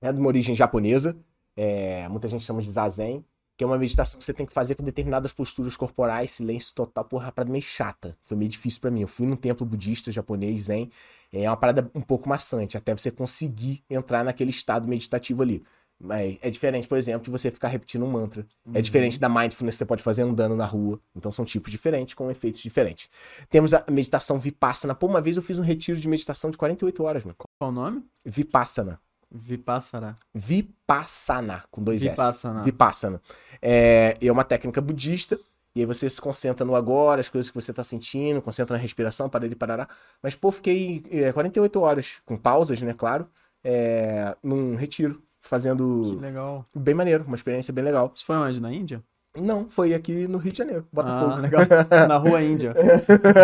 é 0.00 0.12
de 0.12 0.18
uma 0.18 0.28
origem 0.28 0.54
japonesa. 0.54 1.16
É, 1.56 2.08
muita 2.08 2.28
gente 2.28 2.44
chama 2.44 2.60
de 2.60 2.70
Zazen 2.70 3.24
que 3.56 3.64
é 3.64 3.66
uma 3.66 3.78
meditação 3.78 4.18
que 4.18 4.24
você 4.24 4.32
tem 4.32 4.46
que 4.46 4.52
fazer 4.52 4.74
com 4.74 4.82
determinadas 4.82 5.32
posturas 5.32 5.76
corporais, 5.76 6.30
silêncio 6.30 6.74
total, 6.74 7.04
porra, 7.04 7.26
uma 7.26 7.32
parada 7.32 7.52
meio 7.52 7.62
chata. 7.62 8.16
Foi 8.22 8.36
meio 8.36 8.50
difícil 8.50 8.80
para 8.80 8.90
mim. 8.90 9.02
Eu 9.02 9.08
fui 9.08 9.26
num 9.26 9.36
templo 9.36 9.66
budista 9.66 10.10
japonês, 10.10 10.64
zen, 10.64 10.90
é 11.32 11.48
uma 11.48 11.56
parada 11.56 11.90
um 11.94 12.00
pouco 12.00 12.28
maçante, 12.28 12.76
até 12.76 12.94
você 12.94 13.10
conseguir 13.10 13.82
entrar 13.88 14.24
naquele 14.24 14.50
estado 14.50 14.86
meditativo 14.86 15.42
ali. 15.42 15.62
Mas 15.98 16.36
é 16.42 16.50
diferente, 16.50 16.88
por 16.88 16.98
exemplo, 16.98 17.24
de 17.24 17.30
você 17.30 17.48
ficar 17.48 17.68
repetindo 17.68 18.04
um 18.04 18.10
mantra. 18.10 18.40
É 18.40 18.68
uhum. 18.68 18.76
É 18.76 18.82
diferente 18.82 19.20
da 19.20 19.28
mindfulness 19.28 19.76
que 19.76 19.78
você 19.78 19.86
pode 19.86 20.02
fazer 20.02 20.22
andando 20.22 20.56
na 20.56 20.66
rua. 20.66 21.00
Então 21.14 21.30
são 21.30 21.44
tipos 21.44 21.70
diferentes, 21.70 22.14
com 22.14 22.28
efeitos 22.28 22.60
diferentes. 22.60 23.08
Temos 23.48 23.72
a 23.72 23.84
meditação 23.88 24.38
Vipassana. 24.38 24.96
Pô, 24.96 25.06
uma 25.06 25.20
vez 25.20 25.36
eu 25.36 25.42
fiz 25.42 25.60
um 25.60 25.62
retiro 25.62 26.00
de 26.00 26.08
meditação 26.08 26.50
de 26.50 26.58
48 26.58 27.04
horas, 27.04 27.22
mano. 27.22 27.36
Qual 27.60 27.70
o 27.70 27.72
nome? 27.72 28.02
Vipassana. 28.24 29.00
Vipassana. 29.32 30.14
Vipassana, 30.34 31.64
com 31.70 31.82
dois 31.82 32.02
Vipassana. 32.02 32.60
S. 32.60 32.64
Vipassana. 32.64 33.22
É, 33.60 34.16
é 34.20 34.30
uma 34.30 34.44
técnica 34.44 34.80
budista, 34.80 35.38
e 35.74 35.80
aí 35.80 35.86
você 35.86 36.08
se 36.10 36.20
concentra 36.20 36.66
no 36.66 36.76
agora, 36.76 37.20
as 37.20 37.28
coisas 37.28 37.50
que 37.50 37.54
você 37.54 37.72
tá 37.72 37.82
sentindo, 37.82 38.42
concentra 38.42 38.76
na 38.76 38.82
respiração, 38.82 39.28
para 39.28 39.46
ele 39.46 39.54
parar. 39.54 39.88
Mas, 40.22 40.34
pô, 40.34 40.50
fiquei 40.52 41.02
é, 41.10 41.32
48 41.32 41.80
horas, 41.80 42.20
com 42.26 42.36
pausas, 42.36 42.80
né, 42.82 42.92
claro, 42.92 43.26
é, 43.64 44.36
num 44.42 44.74
retiro, 44.76 45.22
fazendo... 45.40 46.14
Que 46.14 46.22
legal. 46.22 46.66
Bem 46.74 46.94
maneiro, 46.94 47.24
uma 47.26 47.36
experiência 47.36 47.72
bem 47.72 47.84
legal. 47.84 48.12
Isso 48.14 48.24
foi 48.26 48.36
onde? 48.36 48.60
Na 48.60 48.72
Índia? 48.72 49.02
Não, 49.34 49.66
foi 49.66 49.94
aqui 49.94 50.28
no 50.28 50.36
Rio 50.36 50.52
de 50.52 50.58
Janeiro, 50.58 50.86
Botafogo. 50.92 51.32
Ah, 51.32 51.36
legal. 51.36 51.62
Na 52.06 52.18
rua 52.18 52.42
Índia. 52.42 52.74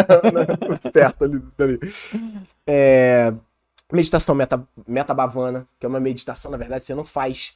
Perto 0.93 1.25
ali. 1.25 1.43
ali. 1.59 1.81
É, 2.67 3.33
Meditação 3.93 4.35
meta, 4.35 4.69
metabavana, 4.87 5.67
que 5.79 5.87
é 5.87 5.89
uma 5.89 6.01
meditação, 6.01 6.51
na 6.51 6.59
verdade, 6.59 6.85
você 6.85 6.95
não 6.95 7.05
faz 7.05 7.55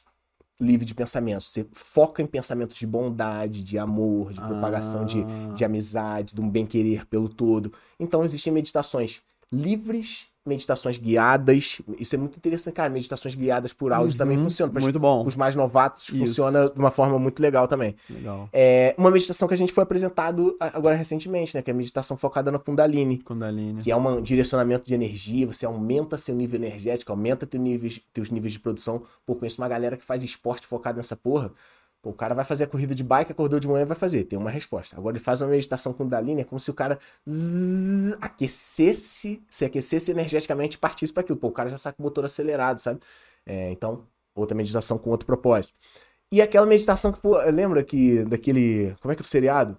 livre 0.59 0.85
de 0.85 0.93
pensamentos. 0.93 1.51
Você 1.51 1.67
foca 1.71 2.21
em 2.21 2.25
pensamentos 2.25 2.77
de 2.77 2.87
bondade, 2.87 3.63
de 3.63 3.77
amor, 3.77 4.33
de 4.33 4.41
propagação 4.41 5.01
ah. 5.01 5.05
de, 5.05 5.23
de 5.53 5.65
amizade, 5.65 6.33
de 6.33 6.41
um 6.41 6.49
bem-querer 6.49 7.05
pelo 7.05 7.29
todo. 7.29 7.71
Então, 7.99 8.23
existem 8.23 8.51
meditações 8.51 9.21
livres 9.51 10.27
meditações 10.45 10.97
guiadas. 10.97 11.81
Isso 11.97 12.15
é 12.15 12.17
muito 12.17 12.37
interessante, 12.37 12.73
cara. 12.73 12.89
Meditações 12.89 13.33
guiadas 13.35 13.71
por 13.73 13.93
áudio 13.93 14.11
Uhum, 14.13 14.17
também 14.17 14.37
funcionam. 14.37 14.73
Para 14.73 14.81
Muito 14.81 14.99
bom. 14.99 15.25
os 15.25 15.35
mais 15.35 15.55
novatos 15.55 16.09
Isso. 16.09 16.17
funciona 16.17 16.69
de 16.69 16.77
uma 16.77 16.91
forma 16.91 17.17
muito 17.17 17.41
legal 17.41 17.67
também. 17.67 17.95
Legal. 18.09 18.49
É 18.51 18.93
uma 18.97 19.09
meditação 19.09 19.47
que 19.47 19.53
a 19.53 19.57
gente 19.57 19.71
foi 19.71 19.83
apresentado 19.83 20.55
agora 20.59 20.95
recentemente, 20.95 21.55
né? 21.55 21.61
Que 21.61 21.71
é 21.71 21.73
a 21.73 21.77
meditação 21.77 22.17
focada 22.17 22.51
na 22.51 22.59
Kundalini. 22.59 23.19
Kundalini. 23.19 23.81
Que 23.81 23.91
é 23.91 23.95
um 23.95 24.21
direcionamento 24.21 24.85
de 24.85 24.93
energia, 24.93 25.47
você 25.47 25.65
aumenta 25.65 26.17
seu 26.17 26.35
nível 26.35 26.59
energético, 26.59 27.11
aumenta 27.11 27.45
teu 27.45 27.59
níveis, 27.59 28.01
teus 28.13 28.29
níveis 28.29 28.53
de 28.53 28.59
produção. 28.59 29.03
Pô, 29.25 29.35
conheço 29.35 29.61
uma 29.61 29.67
galera 29.69 29.95
que 29.95 30.03
faz 30.03 30.23
esporte 30.23 30.67
focado 30.67 30.97
nessa 30.97 31.15
porra. 31.15 31.51
Pô, 32.03 32.09
o 32.09 32.13
cara 32.13 32.35
vai 32.35 32.43
fazer 32.43 32.65
a 32.65 32.67
corrida 32.67 32.93
de 32.93 33.01
bike, 33.01 33.31
acordou 33.31 33.61
de 33.61 33.67
manhã 33.67 33.85
vai 33.85 33.95
fazer. 33.95 34.25
Tem 34.25 34.37
uma 34.37 34.49
resposta. 34.49 34.97
Agora 34.97 35.15
ele 35.15 35.23
faz 35.23 35.41
uma 35.41 35.49
meditação 35.49 35.93
Kundalini, 35.93 36.41
é 36.41 36.43
como 36.43 36.59
se 36.59 36.69
o 36.69 36.73
cara 36.73 36.99
zzz, 37.27 38.17
aquecesse, 38.19 39.41
se 39.49 39.63
aquecesse 39.63 40.11
energeticamente 40.11 40.75
e 40.75 40.79
partisse 40.79 41.13
para 41.13 41.21
aquilo. 41.21 41.39
Pô, 41.39 41.47
o 41.47 41.51
cara 41.51 41.69
já 41.69 41.77
sai 41.77 41.93
com 41.93 42.03
o 42.03 42.05
motor 42.05 42.25
acelerado, 42.25 42.79
sabe? 42.79 42.99
É, 43.45 43.71
então, 43.71 44.05
outra 44.35 44.55
meditação 44.55 44.97
com 44.97 45.09
outro 45.11 45.25
propósito. 45.25 45.77
E 46.29 46.41
aquela 46.41 46.65
meditação 46.65 47.13
que, 47.13 47.21
pô, 47.21 47.37
lembra 47.49 47.81
que 47.83 48.25
daquele. 48.25 48.93
Como 49.01 49.13
é 49.13 49.15
que 49.15 49.21
é 49.21 49.23
o 49.23 49.25
seriado? 49.25 49.77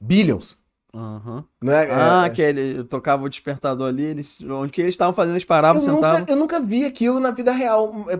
Billions. 0.00 0.56
Aham. 0.94 1.44
Não 1.62 1.72
é? 1.72 1.88
Ah, 1.90 2.26
é, 2.26 2.30
que 2.30 2.42
ele 2.42 2.84
tocava 2.84 3.24
o 3.24 3.28
despertador 3.28 3.88
ali, 3.88 4.02
eles, 4.02 4.40
onde 4.42 4.72
que 4.72 4.80
eles 4.80 4.94
estavam 4.94 5.14
fazendo, 5.14 5.34
eles 5.34 5.44
paravam, 5.44 5.80
eu, 5.80 5.84
sentavam. 5.84 6.20
nunca, 6.20 6.32
eu 6.32 6.36
nunca 6.36 6.60
vi 6.60 6.84
aquilo 6.84 7.20
na 7.20 7.30
vida 7.30 7.52
real. 7.52 8.06
É, 8.08 8.16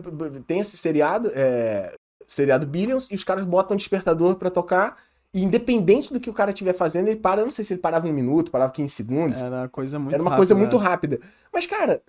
Tem 0.47 0.61
esse 0.61 0.77
seriado, 0.77 1.31
é, 1.35 1.93
seriado 2.27 2.67
Billions, 2.67 3.09
e 3.11 3.15
os 3.15 3.25
caras 3.25 3.45
botam 3.45 3.75
um 3.75 3.79
despertador 3.79 4.37
pra 4.37 4.51
tocar. 4.51 4.97
E 5.33 5.45
independente 5.45 6.13
do 6.13 6.19
que 6.19 6.29
o 6.29 6.33
cara 6.33 6.51
estiver 6.51 6.73
fazendo, 6.73 7.09
ele 7.09 7.21
para. 7.21 7.41
Eu 7.41 7.45
não 7.45 7.53
sei 7.53 7.65
se 7.65 7.73
ele 7.73 7.81
parava 7.81 8.07
um 8.09 8.13
minuto, 8.13 8.51
parava 8.51 8.73
15 8.73 8.93
segundos. 8.95 9.39
Era 9.39 9.57
uma 9.63 9.69
coisa 9.69 9.99
muito 9.99 10.15
Era 10.15 10.23
uma 10.23 10.37
coisa 10.37 10.55
rápida, 10.55 10.69
muito 10.69 10.83
né? 10.83 10.89
rápida. 10.91 11.21
Mas, 11.53 11.67
cara, 11.67 12.03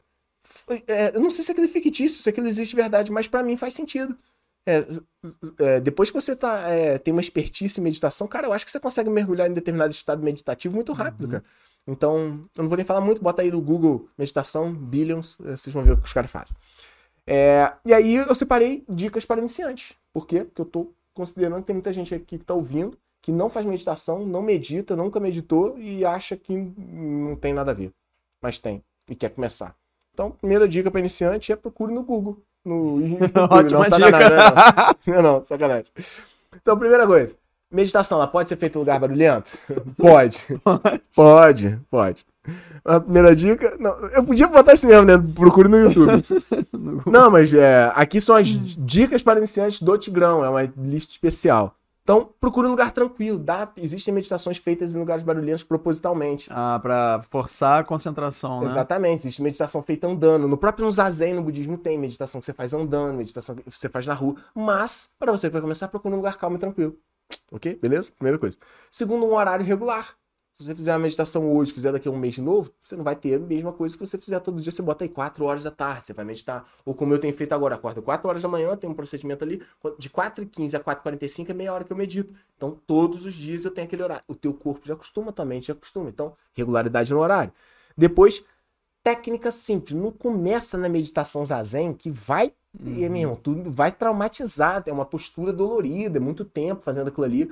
é, 0.88 1.15
eu 1.15 1.20
não 1.20 1.30
sei 1.30 1.44
se 1.44 1.51
aquilo 1.51 1.68
é 1.68 1.70
fictício, 1.70 2.22
se 2.22 2.30
aquilo 2.30 2.48
existe 2.48 2.72
de 2.72 2.82
verdade, 2.82 3.12
mas 3.12 3.27
pra 3.27 3.44
mim 3.44 3.56
faz 3.58 3.74
sentido. 3.74 4.15
É, 4.65 4.86
é, 5.60 5.80
depois 5.80 6.10
que 6.10 6.15
você 6.22 6.36
tá, 6.36 6.70
é, 6.70 6.98
tem 6.98 7.12
uma 7.12 7.22
expertise 7.22 7.80
em 7.80 7.84
meditação, 7.84 8.27
cara, 8.27 8.48
eu 8.48 8.53
acho 8.53 8.63
que 8.65 8.72
você 8.72 8.80
consegue 8.80 9.10
mergulhar 9.10 9.50
em 9.50 9.53
determinado 9.53 9.91
estado 9.91 10.24
meditativo 10.24 10.75
muito 10.75 10.94
rápido, 10.94 11.24
Uhum. 11.25 11.32
cara. 11.32 11.44
Então, 11.88 12.18
eu 12.56 12.62
não 12.62 12.70
vou 12.70 12.77
nem 12.77 12.86
falar 12.86 13.01
muito, 13.01 13.22
bota 13.24 13.41
aí 13.41 13.50
no 13.50 13.60
Google 13.62 14.08
meditação, 14.18 14.72
Billions, 14.72 15.38
é, 15.46 15.56
vocês 15.56 15.74
vão 15.74 15.84
ver 15.84 15.94
o 15.94 15.98
que 15.98 16.06
os 16.06 16.13
caras 16.13 16.30
fazem. 16.30 16.56
É, 17.25 17.74
e 17.86 17.94
aí 17.94 18.15
eu 18.15 18.36
separei 18.36 18.84
dicas 18.88 19.25
para 19.25 19.39
iniciantes. 19.39 19.94
Por 20.13 20.27
quê? 20.27 20.44
Porque 20.44 20.62
eu 20.62 20.65
tô 20.65 20.94
considerando 21.13 21.62
que 21.62 21.68
tem 21.68 21.75
muita 21.75 21.91
gente 21.91 22.13
aqui 22.13 22.38
que 22.38 22.46
tá 22.46 22.53
ouvindo, 22.53 22.98
que 23.22 23.32
não 23.32 23.50
faz 23.50 23.65
meditação, 23.65 24.25
não 24.25 24.41
medita, 24.41 24.96
nunca 24.96 25.20
meditou 25.20 25.77
e 25.77 26.03
acha 26.06 26.36
que 26.38 26.56
não 26.56 27.36
tem 27.36 27.53
nada 27.53 27.72
a 27.72 27.74
ver. 27.74 27.91
Mas 28.41 28.58
tem, 28.58 28.84
e 29.10 29.15
quer 29.15 29.30
começar. 29.30 29.75
Então, 30.13 30.32
primeira 30.32 30.68
dica 30.68 30.89
para 30.91 31.00
iniciante 31.00 31.51
é 31.51 31.56
procure 31.56 31.94
no 31.94 32.03
Google. 32.03 32.41
No 32.63 33.01
YouTube. 33.01 33.32
Ótima 33.50 33.80
não, 33.80 33.86
sacanagem, 33.86 34.38
Não, 35.08 35.15
não, 35.15 35.22
não, 35.22 35.46
sacanagem. 35.46 35.91
Então, 36.56 36.77
primeira 36.77 37.08
coisa. 37.08 37.34
Meditação, 37.72 38.18
ela 38.18 38.27
pode 38.27 38.50
ser 38.50 38.58
feita 38.58 38.77
em 38.77 38.82
lugar 38.82 39.00
barulhento? 39.00 39.58
Pode. 39.98 40.38
Pode, 41.15 41.80
pode. 41.89 42.25
A 42.84 43.00
primeira 43.00 43.36
dica. 43.36 43.77
Não, 43.80 43.91
eu 44.08 44.24
podia 44.24 44.48
botar 44.48 44.74
isso 44.74 44.88
mesmo, 44.88 45.06
né? 45.06 45.13
Procure 45.36 45.70
no 45.70 45.77
YouTube. 45.77 46.24
Não, 47.06 47.30
mas 47.30 47.53
é, 47.53 47.91
aqui 47.96 48.20
são 48.20 48.36
as 48.36 48.48
dicas 48.48 49.22
para 49.22 49.38
iniciantes 49.38 49.82
do 49.82 49.98
Tigrão. 49.98 50.44
É 50.44 50.50
uma 50.50 50.74
lista 50.77 51.12
especial. 51.12 51.75
Então, 52.03 52.34
procure 52.39 52.67
um 52.67 52.72
lugar 52.72 52.91
tranquilo. 52.91 53.38
Dá, 53.38 53.72
existem 53.77 54.13
meditações 54.13 54.58
feitas 54.58 54.96
em 54.96 55.00
lugares 55.00 55.24
barulhentos 55.24 55.63
propositalmente. 55.63 56.50
Ah, 56.51 56.79
pra 56.81 57.24
forçar 57.29 57.81
a 57.81 57.84
concentração, 57.84 58.62
né? 58.62 58.67
Exatamente, 58.67 59.22
existe 59.22 59.41
meditação 59.41 59.84
feita 59.84 60.08
andando. 60.08 60.48
No 60.48 60.58
próprio 60.58 60.91
Zazen, 60.91 61.34
no 61.34 61.43
budismo, 61.43 61.77
tem 61.77 61.98
meditação 61.98 62.41
que 62.41 62.46
você 62.46 62.53
faz 62.53 62.74
andando, 62.74 63.15
meditação 63.15 63.55
que 63.55 63.63
você 63.70 63.88
faz 63.88 64.08
na 64.08 64.13
rua. 64.13 64.36
Mas, 64.55 65.13
para 65.20 65.31
você 65.31 65.48
que 65.48 65.53
vai 65.53 65.62
começar, 65.62 65.88
procure 65.88 66.13
um 66.13 66.17
lugar 66.17 66.38
calmo 66.38 66.55
e 66.55 66.60
tranquilo. 66.60 66.98
Ok? 67.51 67.77
Beleza? 67.81 68.12
Primeira 68.12 68.38
coisa. 68.38 68.58
Segundo, 68.89 69.25
um 69.25 69.36
horário 69.36 69.65
regular. 69.65 70.15
Se 70.62 70.68
você 70.68 70.75
fizer 70.75 70.94
uma 70.94 71.00
meditação 71.00 71.51
hoje, 71.51 71.74
fizer 71.74 71.91
daqui 71.91 72.08
a 72.08 72.12
um 72.12 72.18
mês 72.18 72.36
de 72.36 72.41
novo, 72.41 72.72
você 72.84 72.96
não 72.96 73.03
vai 73.03 73.15
ter 73.15 73.34
a 73.34 73.39
mesma 73.39 73.74
coisa 73.74 73.98
que 73.98 74.06
você 74.06 74.15
fizer 74.15 74.39
todo 74.41 74.62
dia. 74.62 74.72
Você 74.72 74.84
bota 74.84 75.03
aí 75.03 75.10
4 75.10 75.44
horas 75.44 75.63
da 75.63 75.72
tarde, 75.72 76.06
você 76.06 76.13
vai 76.13 76.24
meditar. 76.24 76.70
Ou 76.86 76.94
como 76.94 77.12
eu 77.15 77.18
tenho 77.18 77.34
feito 77.34 77.51
agora, 77.53 77.74
acordo 77.74 78.00
4 78.03 78.30
horas 78.30 78.44
da 78.44 78.48
manhã, 78.48 78.77
tem 78.77 78.88
um 78.88 78.94
procedimento 78.94 79.44
ali, 79.44 79.60
de 79.98 80.08
4h15 80.08 80.75
a 80.75 80.80
4h45 80.80 81.50
é 81.50 81.53
meia 81.56 81.74
hora 81.74 81.84
que 81.84 81.91
eu 81.91 81.98
medito. 81.98 82.32
Então, 82.56 82.77
todos 82.86 83.25
os 83.25 83.34
dias 83.34 83.65
eu 83.65 83.72
tenho 83.72 83.88
aquele 83.88 84.03
horário. 84.03 84.24
O 84.27 84.36
teu 84.36 84.53
corpo 84.53 84.86
já 84.86 84.94
acostuma, 84.94 85.32
tua 85.32 85.46
mente 85.46 85.68
já 85.68 85.74
acostuma. 85.74 86.10
Então, 86.10 86.36
regularidade 86.53 87.12
no 87.12 87.20
horário. 87.20 87.51
Depois, 87.98 88.44
técnica 89.03 89.50
simples. 89.50 89.96
Não 90.00 90.12
começa 90.12 90.77
na 90.77 90.88
meditação 90.88 91.44
zazen, 91.44 91.91
que 91.91 92.12
vai, 92.12 92.53
Uhum. 92.80 93.03
é, 93.03 93.10
meu 93.10 93.22
irmão, 93.22 93.36
tudo 93.36 93.70
vai 93.72 93.91
traumatizar. 93.91 94.84
É 94.86 94.94
uma 94.94 95.06
postura 95.06 95.51
dolorida, 95.51 96.20
é 96.20 96.22
muito 96.22 96.46
tempo 96.46 96.84
fazendo 96.84 97.08
aquilo 97.08 97.25
ali. 97.25 97.51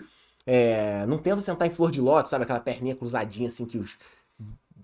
É, 0.52 1.06
não 1.06 1.20
tenta 1.20 1.40
sentar 1.42 1.68
em 1.68 1.72
flor 1.72 1.92
de 1.92 2.02
lótus, 2.02 2.32
sabe? 2.32 2.44
Aquela 2.44 2.60
perninha 2.60 2.96
cruzadinha 2.96 3.50
assim 3.50 3.66
que 3.66 3.78
os 3.78 4.00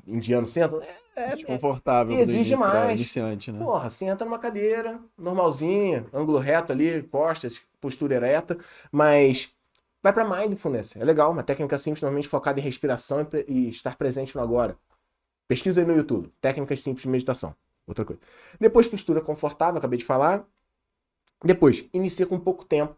indianos 0.06 0.52
sentam. 0.52 0.80
É, 0.80 0.86
é, 1.16 1.32
é, 1.32 1.36
Desconfortável. 1.38 2.16
exige 2.20 2.56
pra 2.56 2.68
mais. 2.68 3.00
iniciante, 3.00 3.52
né? 3.52 3.58
Porra, 3.58 3.90
senta 3.90 4.24
numa 4.24 4.38
cadeira, 4.38 5.00
normalzinha, 5.18 6.06
ângulo 6.14 6.38
reto 6.38 6.72
ali, 6.72 7.02
costas, 7.02 7.60
postura 7.82 8.14
ereta, 8.14 8.56
mas 8.92 9.50
vai 10.04 10.14
pra 10.14 10.24
mindfulness. 10.24 10.98
É 10.98 11.04
legal, 11.04 11.32
uma 11.32 11.42
técnica 11.42 11.80
simples, 11.80 12.04
normalmente 12.04 12.28
focada 12.28 12.60
em 12.60 12.64
respiração 12.64 13.22
e, 13.48 13.52
e 13.52 13.70
estar 13.70 13.96
presente 13.96 14.36
no 14.36 14.44
agora. 14.44 14.78
Pesquisa 15.48 15.82
aí 15.82 15.88
no 15.88 15.96
YouTube, 15.96 16.32
técnicas 16.40 16.84
simples 16.84 17.02
de 17.02 17.10
meditação. 17.10 17.56
Outra 17.88 18.06
coisa. 18.06 18.22
Depois, 18.60 18.88
postura 18.88 19.20
confortável, 19.20 19.80
acabei 19.80 19.98
de 19.98 20.06
falar. 20.06 20.46
Depois, 21.44 21.86
inicia 21.92 22.28
com 22.28 22.40
pouco 22.40 22.64
tempo. 22.64 22.96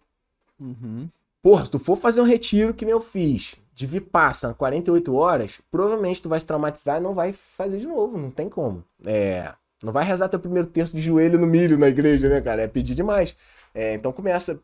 Uhum. 0.59 1.09
Porra, 1.48 1.63
se 1.63 1.72
tu 1.72 1.80
for 1.80 1.96
fazer 1.96 2.20
um 2.20 2.25
retiro 2.25 2.74
que 2.74 2.84
nem 2.84 2.92
eu 2.92 3.00
fiz, 3.00 3.56
de 3.74 3.88
Vipassana 3.88 4.54
48 4.54 5.16
horas, 5.16 5.62
provavelmente 5.72 6.22
tu 6.22 6.27
vai 6.27 6.38
se 6.42 6.46
traumatizar 6.46 6.98
e 6.98 7.00
não 7.00 7.13
vai 7.13 7.32
fazer 7.32 7.77
de 7.77 7.88
novo, 7.88 8.18
não 8.18 8.30
tem 8.30 8.50
como. 8.50 8.84
É, 9.06 9.56
não 9.82 9.94
vai 9.94 10.04
rezar 10.04 10.27
teu 10.27 10.42
primeiro 10.42 10.68
terço 10.68 10.94
de 10.94 11.01
joelho 11.01 11.39
no 11.39 11.48
milho 11.48 11.77
na 11.77 11.88
igreja, 11.88 12.27
né, 12.27 12.42
cara? 12.42 12.63
É 12.63 12.68
pedir 12.68 12.96
demais. 12.96 13.34
É, 13.74 13.94
então 13.94 14.12
começa. 14.12 14.60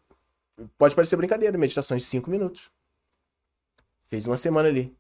Pode 0.78 0.94
parecer 0.94 1.16
brincadeira, 1.16 1.58
meditações 1.58 2.02
de 2.02 2.08
5 2.10 2.30
minutos. 2.30 2.70
Fez 4.04 4.28
uma 4.28 4.36
semana 4.36 4.68
ali. 4.68 4.94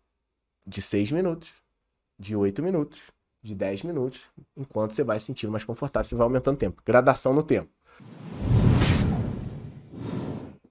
De 0.65 0.81
6 0.81 1.11
minutos. 1.11 1.51
De 2.17 2.33
8 2.33 2.63
minutos. 2.63 3.01
De 3.41 3.53
10 3.53 3.83
minutos. 3.83 4.21
Enquanto 4.55 4.91
você 4.93 5.03
vai 5.03 5.19
se 5.19 5.25
sentindo 5.25 5.51
mais 5.51 5.65
confortável, 5.65 6.07
você 6.07 6.15
vai 6.15 6.23
aumentando 6.23 6.55
o 6.55 6.59
tempo. 6.59 6.81
Gradação 6.85 7.33
no 7.33 7.43
tempo. 7.43 7.69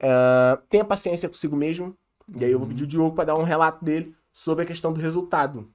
Ah, 0.03 0.61
tenha 0.69 0.85
paciência 0.85 1.29
consigo 1.29 1.57
mesmo. 1.57 1.97
E 2.37 2.45
aí 2.45 2.51
eu 2.51 2.59
vou 2.59 2.69
pedir 2.69 2.85
o 2.85 2.87
Diogo 2.87 3.15
para 3.15 3.27
dar 3.27 3.37
um 3.37 3.43
relato 3.43 3.85
dele 3.85 4.15
sobre 4.33 4.65
a 4.65 4.67
questão 4.67 4.93
do 4.93 5.01
resultado. 5.01 5.69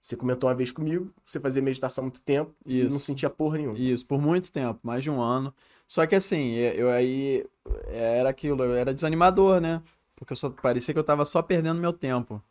Você 0.00 0.16
comentou 0.16 0.48
uma 0.48 0.56
vez 0.56 0.72
comigo, 0.72 1.12
você 1.24 1.38
fazia 1.38 1.62
meditação 1.62 2.02
há 2.02 2.06
muito 2.06 2.20
tempo 2.20 2.52
e 2.66 2.80
Isso. 2.80 2.90
não 2.90 2.98
sentia 2.98 3.30
porra 3.30 3.58
nenhuma. 3.58 3.78
Isso, 3.78 4.04
por 4.04 4.20
muito 4.20 4.50
tempo, 4.50 4.80
mais 4.82 5.04
de 5.04 5.10
um 5.10 5.20
ano. 5.20 5.54
Só 5.86 6.04
que 6.06 6.14
assim, 6.16 6.54
eu 6.54 6.72
eu 6.74 6.90
aí 6.90 7.46
era 7.86 8.28
aquilo, 8.28 8.64
eu 8.64 8.74
era 8.74 8.92
desanimador, 8.92 9.60
né? 9.60 9.80
Porque 10.16 10.32
eu 10.32 10.36
só 10.36 10.50
parecia 10.50 10.92
que 10.92 10.98
eu 10.98 11.04
tava 11.04 11.24
só 11.24 11.40
perdendo 11.40 11.80
meu 11.80 11.92
tempo. 11.92 12.42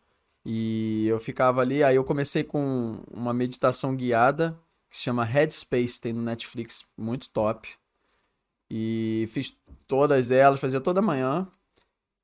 E 0.45 1.07
eu 1.07 1.19
ficava 1.19 1.61
ali, 1.61 1.83
aí 1.83 1.95
eu 1.95 2.03
comecei 2.05 2.43
com 2.43 2.99
uma 3.11 3.33
meditação 3.33 3.95
guiada 3.95 4.57
que 4.89 4.97
se 4.97 5.03
chama 5.03 5.23
Headspace, 5.23 5.99
tem 5.99 6.13
no 6.13 6.21
Netflix, 6.21 6.85
muito 6.97 7.29
top. 7.29 7.69
E 8.73 9.27
fiz 9.27 9.53
todas 9.85 10.31
elas, 10.31 10.57
fazia 10.57 10.79
toda 10.79 11.01
manhã. 11.01 11.45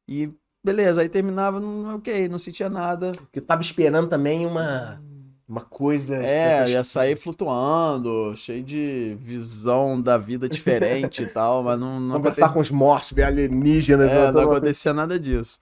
E 0.08 0.30
beleza, 0.64 1.02
aí 1.02 1.10
terminava, 1.10 1.60
não, 1.60 1.98
ok, 1.98 2.30
não 2.30 2.40
sentia 2.40 2.70
nada. 2.70 3.12
Porque 3.12 3.40
eu 3.40 3.46
tava 3.46 3.62
esperando 3.62 4.08
também 4.08 4.46
uma, 4.46 5.02
uma 5.46 5.60
coisa. 5.60 6.16
É, 6.24 6.70
ia 6.70 6.86
sair 6.86 7.18
flutuando, 7.18 8.34
cheio 8.38 8.64
de 8.64 9.18
visão 9.20 10.02
da 10.02 10.18
vida 10.18 10.48
diferente 10.48 11.24
e 11.24 11.28
tal, 11.34 11.64
mas 11.64 11.78
não, 11.78 12.00
não 12.00 12.16
Conversar 12.16 12.54
com 12.54 12.62
os 12.62 12.72
mortos, 12.72 13.12
ver 13.12 13.24
alienígenas. 13.24 14.10
É, 14.10 14.32
não 14.32 14.44
acontecia 14.44 14.94
nada 14.94 15.20
disso. 15.20 15.60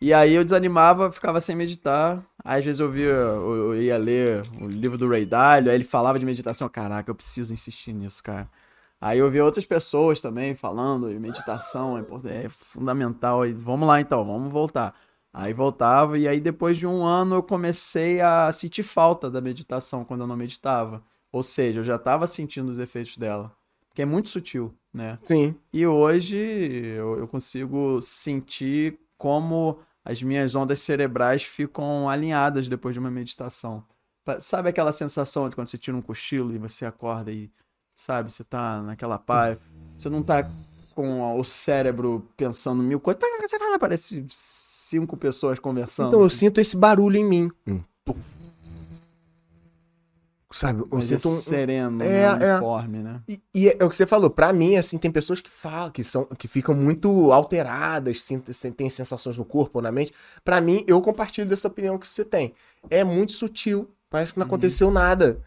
E 0.00 0.12
aí 0.12 0.34
eu 0.34 0.42
desanimava, 0.42 1.12
ficava 1.12 1.40
sem 1.40 1.54
meditar. 1.54 2.20
Aí, 2.44 2.58
às 2.58 2.64
vezes 2.64 2.80
eu 2.80 2.90
via, 2.90 3.04
eu 3.04 3.80
ia 3.80 3.96
ler 3.96 4.42
o 4.60 4.66
livro 4.66 4.98
do 4.98 5.08
Ray 5.08 5.24
Dalio, 5.24 5.70
aí 5.70 5.76
ele 5.76 5.84
falava 5.84 6.18
de 6.18 6.26
meditação. 6.26 6.68
Caraca, 6.68 7.08
eu 7.08 7.14
preciso 7.14 7.54
insistir 7.54 7.92
nisso, 7.92 8.20
cara. 8.20 8.48
Aí 9.04 9.18
eu 9.18 9.30
via 9.30 9.44
outras 9.44 9.66
pessoas 9.66 10.18
também 10.18 10.54
falando 10.54 11.10
de 11.10 11.18
meditação, 11.18 11.98
é 11.98 12.44
é 12.44 12.48
fundamental. 12.48 13.46
E 13.46 13.52
vamos 13.52 13.86
lá 13.86 14.00
então, 14.00 14.24
vamos 14.24 14.50
voltar. 14.50 14.94
Aí 15.30 15.52
voltava, 15.52 16.16
e 16.16 16.26
aí 16.26 16.40
depois 16.40 16.78
de 16.78 16.86
um 16.86 17.04
ano 17.04 17.34
eu 17.34 17.42
comecei 17.42 18.22
a 18.22 18.50
sentir 18.50 18.82
falta 18.82 19.30
da 19.30 19.42
meditação 19.42 20.06
quando 20.06 20.22
eu 20.22 20.26
não 20.26 20.36
meditava. 20.36 21.02
Ou 21.30 21.42
seja, 21.42 21.80
eu 21.80 21.84
já 21.84 21.96
estava 21.96 22.26
sentindo 22.26 22.70
os 22.70 22.78
efeitos 22.78 23.18
dela. 23.18 23.52
Porque 23.90 24.00
é 24.00 24.06
muito 24.06 24.30
sutil, 24.30 24.74
né? 24.90 25.18
Sim. 25.24 25.54
E 25.70 25.86
hoje 25.86 26.38
eu, 26.38 27.18
eu 27.18 27.28
consigo 27.28 28.00
sentir 28.00 28.98
como 29.18 29.80
as 30.02 30.22
minhas 30.22 30.54
ondas 30.54 30.80
cerebrais 30.80 31.42
ficam 31.42 32.08
alinhadas 32.08 32.70
depois 32.70 32.94
de 32.94 33.00
uma 33.00 33.10
meditação. 33.10 33.84
Sabe 34.40 34.70
aquela 34.70 34.94
sensação 34.94 35.46
de 35.50 35.54
quando 35.54 35.66
você 35.66 35.76
tira 35.76 35.94
um 35.94 36.00
cochilo 36.00 36.54
e 36.54 36.58
você 36.58 36.86
acorda 36.86 37.30
e, 37.30 37.50
sabe, 37.94 38.32
você 38.32 38.44
tá 38.44 38.82
naquela 38.82 39.18
paz, 39.18 39.58
você 39.98 40.08
não 40.08 40.22
tá 40.22 40.50
com 40.94 41.38
o 41.38 41.44
cérebro 41.44 42.28
pensando 42.36 42.82
mil 42.82 43.00
coisas, 43.00 43.22
parece 43.78 44.24
cinco 44.30 45.16
pessoas 45.16 45.58
conversando. 45.58 46.08
Então 46.08 46.20
eu 46.20 46.26
assim. 46.26 46.36
sinto 46.38 46.60
esse 46.60 46.76
barulho 46.76 47.16
em 47.16 47.24
mim. 47.24 47.50
Hum. 47.66 47.80
Sabe, 50.54 50.82
eu 50.82 50.88
Mas 50.88 51.10
é 51.10 51.18
sinto 51.18 51.28
um, 51.28 51.36
sereno, 51.36 52.00
É, 52.04 52.08
né, 52.08 52.46
é. 52.46 52.52
uniforme, 52.52 52.98
né? 52.98 53.20
E, 53.28 53.42
e 53.52 53.68
é 53.70 53.84
o 53.84 53.88
que 53.88 53.96
você 53.96 54.06
falou, 54.06 54.30
pra 54.30 54.52
mim, 54.52 54.76
assim, 54.76 54.96
tem 54.96 55.10
pessoas 55.10 55.40
que 55.40 55.50
falam, 55.50 55.90
que 55.90 56.04
são, 56.04 56.26
que 56.26 56.46
ficam 56.46 56.72
muito 56.72 57.32
alteradas, 57.32 58.22
sentem, 58.22 58.54
têm 58.70 58.88
sensações 58.88 59.36
no 59.36 59.44
corpo 59.44 59.78
ou 59.78 59.82
na 59.82 59.90
mente. 59.90 60.12
Pra 60.44 60.60
mim, 60.60 60.84
eu 60.86 61.02
compartilho 61.02 61.48
dessa 61.48 61.66
opinião 61.66 61.98
que 61.98 62.06
você 62.06 62.24
tem. 62.24 62.54
É 62.88 63.02
muito 63.02 63.32
sutil, 63.32 63.90
parece 64.08 64.32
que 64.32 64.38
não 64.38 64.46
aconteceu 64.46 64.92
nada. 64.92 65.42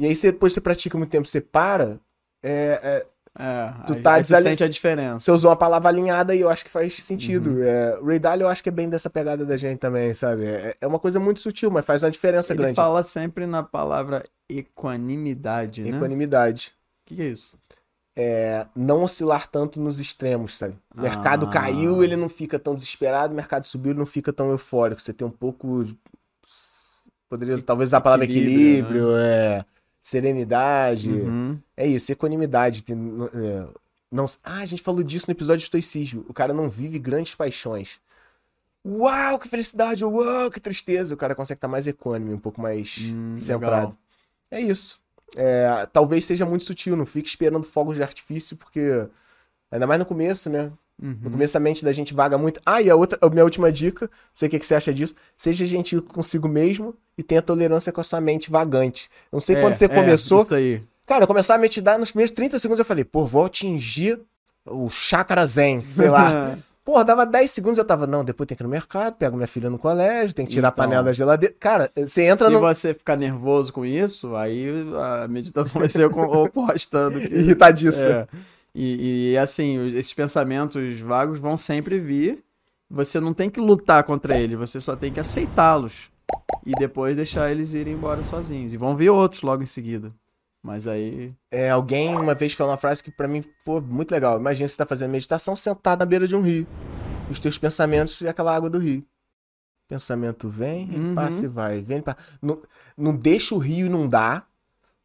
E 0.00 0.06
aí, 0.06 0.16
você, 0.16 0.32
depois 0.32 0.52
você 0.52 0.60
pratica 0.60 0.96
muito 0.96 1.10
tempo, 1.10 1.28
você 1.28 1.40
para, 1.40 1.98
é, 2.42 2.80
é, 2.82 3.06
É, 3.38 3.72
Tu 3.86 4.02
tá 4.02 4.14
aí 4.14 4.24
você 4.24 4.34
desali- 4.34 4.56
sente 4.56 4.64
a 4.64 4.68
diferença. 4.68 5.20
você 5.20 5.30
usou 5.30 5.50
uma 5.50 5.56
palavra 5.56 5.88
alinhada 5.88 6.34
e 6.34 6.40
eu 6.40 6.48
acho 6.50 6.64
que 6.64 6.70
faz 6.70 6.94
sentido. 7.04 7.62
É, 7.62 7.96
Ray 8.04 8.18
Dalio 8.18 8.44
eu 8.44 8.48
acho 8.48 8.60
que 8.62 8.68
é 8.68 8.72
bem 8.72 8.88
dessa 8.88 9.08
pegada 9.08 9.46
da 9.46 9.56
gente 9.56 9.78
também, 9.78 10.12
sabe? 10.14 10.46
É, 10.46 10.74
é 10.80 10.86
uma 10.86 10.98
coisa 10.98 11.20
muito 11.20 11.38
sutil, 11.38 11.70
mas 11.70 11.84
faz 11.84 12.02
uma 12.02 12.10
diferença 12.10 12.52
Ele 12.52 12.62
grande. 12.62 12.74
fala 12.76 13.02
sempre 13.04 13.46
na 13.46 13.62
palavra 13.62 14.24
equanimidade, 14.48 15.82
né? 15.82 15.92
O 15.92 15.96
Equanimidade. 15.96 16.72
que, 17.06 17.14
que 17.16 17.22
é 17.22 17.26
isso? 17.26 17.56
É, 18.16 18.66
não 18.74 19.04
oscilar 19.04 19.46
tanto 19.46 19.78
nos 19.80 20.00
extremos, 20.00 20.58
sabe? 20.58 20.76
O 20.96 21.00
mercado 21.00 21.46
Ah. 21.46 21.50
caiu, 21.50 22.02
ele 22.02 22.16
não 22.16 22.28
fica 22.28 22.58
tão 22.58 22.74
desesperado, 22.74 23.32
o 23.32 23.36
mercado 23.36 23.64
subiu, 23.64 23.92
ele 23.92 23.98
não 24.00 24.06
fica 24.06 24.32
tão 24.32 24.50
eufórico. 24.50 25.00
Você 25.00 25.12
tem 25.12 25.26
um 25.26 25.30
pouco. 25.30 25.84
de- 25.84 25.96
Poderia 27.28 27.56
talvez 27.62 27.90
usar 27.90 27.98
a 27.98 28.00
palavra 28.00 28.24
Equilíbrio, 28.24 29.12
equilíbrio, 29.12 29.16
é, 29.16 29.64
serenidade. 30.00 31.10
Uhum. 31.10 31.58
É 31.76 31.86
isso, 31.86 32.10
equanimidade. 32.12 32.82
Tem, 32.84 32.96
é, 32.96 33.66
não, 34.10 34.26
ah, 34.44 34.58
a 34.60 34.66
gente 34.66 34.82
falou 34.82 35.02
disso 35.02 35.26
no 35.28 35.32
episódio 35.32 35.58
de 35.58 35.64
estoicismo. 35.64 36.24
O 36.28 36.32
cara 36.34 36.52
não 36.52 36.68
vive 36.68 36.98
grandes 36.98 37.34
paixões. 37.34 38.00
Uau, 38.84 39.38
que 39.38 39.46
felicidade! 39.48 40.04
Uau, 40.04 40.50
que 40.50 40.58
tristeza! 40.58 41.14
O 41.14 41.16
cara 41.16 41.34
consegue 41.34 41.58
estar 41.58 41.68
mais 41.68 41.86
equânime, 41.86 42.32
um 42.34 42.38
pouco 42.38 42.60
mais 42.60 42.96
Hum, 43.12 43.36
centrado. 43.38 43.74
legal. 43.88 43.96
É 44.50 44.60
isso. 44.60 44.98
É, 45.36 45.86
talvez 45.92 46.24
seja 46.24 46.44
muito 46.46 46.64
sutil, 46.64 46.96
não 46.96 47.06
fique 47.06 47.28
esperando 47.28 47.64
fogos 47.64 47.96
de 47.96 48.02
artifício, 48.02 48.56
porque. 48.56 49.06
Ainda 49.70 49.86
mais 49.86 50.00
no 50.00 50.06
começo, 50.06 50.50
né? 50.50 50.72
Uhum. 51.02 51.16
No 51.22 51.30
começo 51.30 51.56
a 51.56 51.60
mente 51.60 51.84
da 51.84 51.92
gente 51.92 52.12
vaga 52.12 52.36
muito. 52.36 52.60
Ah, 52.64 52.82
e 52.82 52.90
a, 52.90 52.94
outra, 52.96 53.18
a 53.22 53.30
minha 53.30 53.44
última 53.44 53.72
dica, 53.72 54.04
não 54.06 54.10
sei 54.34 54.48
o 54.48 54.50
que, 54.50 54.58
que 54.58 54.66
você 54.66 54.74
acha 54.74 54.92
disso. 54.92 55.14
Seja 55.36 55.64
gentil 55.64 56.02
consigo 56.02 56.46
mesmo 56.48 56.94
e 57.16 57.22
tenha 57.22 57.40
tolerância 57.40 57.90
com 57.92 58.00
a 58.00 58.04
sua 58.04 58.20
mente 58.20 58.50
vagante. 58.50 59.08
Eu 59.32 59.36
Não 59.36 59.40
sei 59.40 59.56
É, 59.56 59.60
quando 59.60 59.74
você 59.74 59.86
é, 59.86 59.88
começou. 59.88 60.42
Isso 60.42 60.54
aí. 60.54 60.82
Cara, 61.06 61.24
eu 61.24 61.26
começava 61.26 61.58
a 61.58 61.60
meditar 61.62 61.98
nos 61.98 62.10
primeiros 62.10 62.30
30 62.32 62.58
segundos, 62.58 62.78
eu 62.78 62.84
falei, 62.84 63.02
pô, 63.04 63.24
vou 63.26 63.46
atingir 63.46 64.20
o 64.66 64.88
chakra 64.90 65.46
zen, 65.46 65.82
sei 65.90 66.08
lá. 66.10 66.56
Porra, 66.84 67.04
dava 67.04 67.26
10 67.26 67.50
segundos, 67.50 67.78
eu 67.78 67.84
tava, 67.84 68.06
não, 68.06 68.24
depois 68.24 68.46
tem 68.48 68.56
que 68.56 68.62
ir 68.62 68.64
no 68.64 68.70
mercado, 68.70 69.14
pego 69.14 69.36
minha 69.36 69.46
filha 69.46 69.68
no 69.70 69.78
colégio, 69.78 70.34
tem 70.34 70.44
que 70.46 70.52
tirar 70.52 70.68
Então. 70.68 70.84
a 70.84 70.86
panela 70.86 71.02
da 71.04 71.12
geladeira. 71.12 71.54
Cara, 71.60 71.90
você 71.94 72.24
entra 72.24 72.48
Se 72.48 72.52
no. 72.52 72.60
você 72.60 72.94
ficar 72.94 73.16
nervoso 73.16 73.72
com 73.72 73.84
isso, 73.84 74.34
aí 74.34 74.66
a 75.22 75.28
meditação 75.28 75.78
vai 75.80 75.88
ser 75.88 76.04
oposta 76.06 77.10
do 77.10 77.20
que. 77.20 77.26
Irritadiço. 77.34 78.08
É. 78.08 78.26
E, 78.74 79.32
e, 79.32 79.38
assim, 79.38 79.88
esses 79.96 80.14
pensamentos 80.14 81.00
vagos 81.00 81.40
vão 81.40 81.56
sempre 81.56 81.98
vir. 81.98 82.44
Você 82.88 83.20
não 83.20 83.32
tem 83.32 83.48
que 83.48 83.60
lutar 83.60 84.02
contra 84.04 84.38
eles, 84.38 84.58
você 84.58 84.80
só 84.80 84.96
tem 84.96 85.12
que 85.12 85.20
aceitá-los. 85.20 86.10
E 86.66 86.72
depois 86.72 87.16
deixar 87.16 87.50
eles 87.50 87.72
irem 87.74 87.94
embora 87.94 88.22
sozinhos. 88.24 88.72
E 88.72 88.76
vão 88.76 88.96
vir 88.96 89.10
outros 89.10 89.42
logo 89.42 89.62
em 89.62 89.66
seguida. 89.66 90.12
Mas 90.62 90.86
aí. 90.86 91.32
É, 91.50 91.70
alguém 91.70 92.14
uma 92.16 92.34
vez 92.34 92.52
falou 92.52 92.70
uma 92.72 92.76
frase 92.76 93.02
que 93.02 93.10
pra 93.10 93.26
mim, 93.26 93.42
pô, 93.64 93.80
muito 93.80 94.12
legal. 94.12 94.38
Imagina 94.38 94.68
você 94.68 94.76
tá 94.76 94.84
fazendo 94.86 95.10
meditação 95.10 95.56
sentado 95.56 96.00
na 96.00 96.04
beira 96.06 96.28
de 96.28 96.36
um 96.36 96.42
rio. 96.42 96.66
Os 97.30 97.38
teus 97.40 97.56
pensamentos 97.56 98.20
e 98.20 98.28
aquela 98.28 98.54
água 98.54 98.68
do 98.68 98.78
rio. 98.78 99.04
Pensamento 99.88 100.48
vem, 100.48 100.82
ele 100.92 100.98
Uhum. 101.00 101.14
passa 101.14 101.44
e 101.44 101.48
vai. 101.48 101.80
Vem, 101.80 102.00
passa. 102.00 102.18
Não, 102.40 102.60
não 102.96 103.16
deixa 103.16 103.54
o 103.54 103.58
rio 103.58 103.86
inundar. 103.86 104.46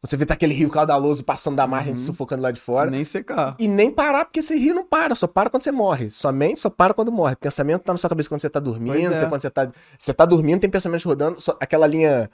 Você 0.06 0.16
vê 0.16 0.24
tá 0.24 0.34
aquele 0.34 0.54
rio 0.54 0.70
caudaloso 0.70 1.22
passando 1.24 1.56
da 1.56 1.66
margem, 1.66 1.90
Uhum. 1.92 1.96
sufocando 1.96 2.42
lá 2.42 2.50
de 2.50 2.60
fora. 2.60 2.90
Nem 2.90 3.04
secar. 3.04 3.56
E 3.58 3.66
nem 3.68 3.90
parar, 3.90 4.24
porque 4.24 4.40
esse 4.40 4.56
rio 4.56 4.74
não 4.74 4.84
para, 4.84 5.14
só 5.14 5.26
para 5.26 5.50
quando 5.50 5.62
você 5.64 5.72
morre. 5.72 6.08
Sua 6.10 6.32
mente 6.32 6.60
só 6.60 6.70
para 6.70 6.94
quando 6.94 7.10
morre. 7.12 7.36
pensamento 7.36 7.82
tá 7.82 7.92
na 7.92 7.98
sua 7.98 8.08
cabeça 8.08 8.28
quando 8.28 8.40
você 8.40 8.48
tá 8.50 8.60
dormindo, 8.60 9.12
é. 9.12 9.16
você- 9.16 9.26
quando 9.26 9.40
você 9.40 9.50
tá, 9.50 9.68
você 9.98 10.14
tá 10.14 10.24
dormindo, 10.24 10.60
tem 10.60 10.70
pensamentos 10.70 11.04
rodando, 11.04 11.40
só- 11.40 11.56
aquela 11.60 11.86
linha. 11.86 12.30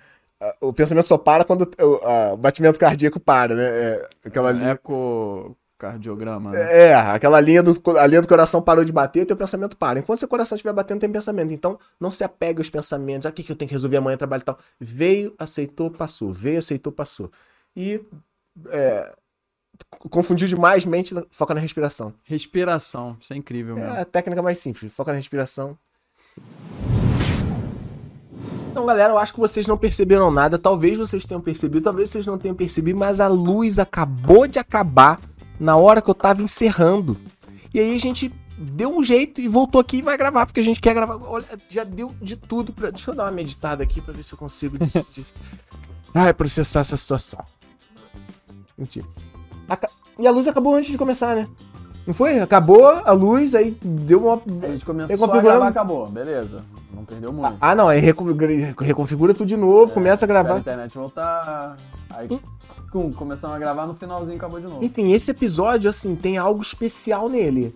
O 0.61 0.73
pensamento 0.73 1.07
só 1.07 1.17
para 1.17 1.45
quando 1.45 1.63
o, 1.81 2.33
o 2.33 2.37
batimento 2.37 2.79
cardíaco 2.79 3.21
para, 3.21 3.55
né? 3.55 3.63
É, 3.65 4.09
aquela 4.25 4.51
linha. 4.51 4.73
Ecocardiograma. 4.73 6.51
né? 6.51 6.89
É, 6.89 6.95
aquela 6.95 7.41
linha 7.41 7.63
do, 7.63 7.75
a 7.99 8.07
linha 8.07 8.21
do 8.23 8.29
coração 8.29 8.61
parou 8.63 8.85
de 8.85 8.93
bater, 8.93 9.25
teu 9.25 9.37
pensamento 9.37 9.77
para. 9.77 9.99
Enquanto 9.99 10.19
seu 10.19 10.29
coração 10.29 10.57
estiver 10.57 10.73
batendo, 10.73 11.01
tem 11.01 11.11
pensamento. 11.11 11.53
Então, 11.53 11.79
não 12.01 12.11
se 12.11 12.25
apegue 12.25 12.59
aos 12.61 12.71
pensamentos. 12.71 13.27
Ah, 13.27 13.31
o 13.31 13.33
que, 13.33 13.43
que 13.43 13.53
eu 13.53 13.57
tenho 13.57 13.69
que 13.69 13.75
resolver 13.75 13.97
amanhã, 13.97 14.17
trabalho 14.17 14.43
e 14.43 14.45
tal. 14.45 14.59
Veio, 14.81 15.35
aceitou, 15.39 15.91
passou. 15.91 16.33
Veio, 16.33 16.59
aceitou, 16.59 16.93
passou. 16.93 17.31
E 17.77 18.01
é, 18.69 19.15
confundiu 20.11 20.47
demais 20.47 20.85
mente, 20.85 21.15
foca 21.31 21.55
na 21.55 21.61
respiração. 21.61 22.13
Respiração. 22.25 23.17
Isso 23.21 23.33
é 23.33 23.37
incrível 23.37 23.75
mesmo. 23.77 23.91
É 23.95 24.01
a 24.01 24.05
técnica 24.05 24.43
mais 24.43 24.59
simples. 24.59 24.93
Foca 24.93 25.11
na 25.13 25.17
respiração. 25.17 25.77
Então, 28.71 28.87
galera, 28.87 29.13
eu 29.13 29.19
acho 29.19 29.35
que 29.35 29.41
vocês 29.41 29.67
não 29.67 29.77
perceberam 29.77 30.31
nada. 30.31 30.59
Talvez 30.59 30.97
vocês 30.99 31.25
tenham 31.25 31.41
percebido, 31.43 31.83
talvez 31.85 32.09
vocês 32.11 32.27
não 32.27 32.39
tenham 32.39 32.55
percebido, 32.55 32.99
mas 32.99 33.21
a 33.21 33.29
luz 33.29 33.79
acabou 33.79 34.47
de 34.47 34.59
acabar 34.59 35.21
na 35.61 35.77
hora 35.77 36.01
que 36.01 36.09
eu 36.09 36.15
tava 36.15 36.43
encerrando. 36.43 37.19
E 37.75 37.79
aí 37.81 37.95
a 37.95 38.01
gente 38.01 38.33
deu 38.57 38.95
um 38.97 39.03
jeito 39.05 39.41
e 39.41 39.49
voltou 39.49 39.81
aqui 39.81 39.99
e 39.99 40.03
vai 40.03 40.17
gravar, 40.17 40.47
porque 40.47 40.61
a 40.61 40.63
gente 40.63 40.81
quer 40.81 40.95
gravar. 40.95 41.17
Olha, 41.23 41.47
já 41.69 41.85
deu 41.85 42.15
de 42.21 42.35
tudo. 42.37 42.73
Pra... 42.73 42.91
Deixa 42.91 43.11
eu 43.11 43.15
dar 43.15 43.25
uma 43.25 43.31
meditada 43.33 43.83
aqui 43.83 44.01
pra 44.01 44.15
ver 44.15 44.23
se 44.23 44.33
eu 44.33 44.39
consigo. 44.39 44.79
des- 44.79 44.93
des- 45.15 45.35
Ai, 46.15 46.33
processar 46.33 46.81
essa 46.81 46.97
situação. 46.97 47.45
Mentira. 48.77 49.07
Aca- 49.69 49.91
E 50.19 50.27
a 50.27 50.31
luz 50.31 50.47
acabou 50.49 50.75
antes 50.75 50.91
de 50.91 50.99
começar, 50.99 51.35
né? 51.37 51.49
Não 52.07 52.13
foi? 52.13 52.41
Acabou 52.41 52.85
a 52.85 53.13
luz, 53.13 53.55
aí 53.55 53.77
deu 53.83 54.25
uma. 54.25 54.35
A 54.63 54.67
gente 54.73 54.85
começou 54.85 55.15
a 55.25 55.41
gravar, 55.41 55.69
acabou. 55.69 56.09
Beleza. 56.09 56.65
Não 56.93 57.05
perdeu 57.05 57.33
muito. 57.33 57.57
Ah, 57.61 57.75
não, 57.75 57.89
aí 57.89 58.01
reconfigura, 58.01 59.33
tudo 59.33 59.47
de 59.47 59.57
novo, 59.57 59.93
começa 59.93 60.25
a 60.25 60.29
gravar. 60.29 60.55
a 60.55 60.59
internet 60.59 60.95
voltar. 60.97 61.77
Aí, 62.11 62.29
cum, 62.91 63.13
começamos 63.13 63.57
a 63.57 63.59
gravar 63.59 63.87
no 63.87 63.95
finalzinho 63.95 64.37
acabou 64.37 64.61
de 64.61 64.67
novo. 64.67 64.85
Enfim, 64.85 65.13
esse 65.13 65.31
episódio, 65.31 65.89
assim, 65.89 66.15
tem 66.17 66.37
algo 66.39 66.61
especial 66.61 67.29
nele. 67.29 67.75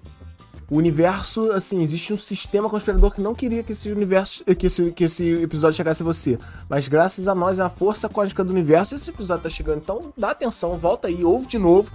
O 0.68 0.76
universo, 0.76 1.52
assim, 1.52 1.80
existe 1.80 2.12
um 2.12 2.18
sistema 2.18 2.68
conspirador 2.68 3.12
que 3.12 3.20
não 3.20 3.34
queria 3.34 3.62
que 3.62 3.70
esse 3.72 3.90
universo, 3.90 4.44
que 4.44 4.66
esse, 4.66 4.90
que 4.90 5.04
esse 5.04 5.24
episódio 5.42 5.76
chegasse 5.76 6.02
a 6.02 6.04
você. 6.04 6.38
Mas 6.68 6.88
graças 6.88 7.28
a 7.28 7.34
nós, 7.36 7.60
a 7.60 7.68
força 7.68 8.08
cósmica 8.08 8.42
do 8.42 8.50
universo, 8.50 8.96
esse 8.96 9.10
episódio 9.10 9.44
tá 9.44 9.48
chegando. 9.50 9.78
Então, 9.78 10.12
dá 10.16 10.30
atenção, 10.30 10.76
volta 10.76 11.06
aí, 11.06 11.24
ouve 11.24 11.46
de 11.46 11.56
novo, 11.56 11.92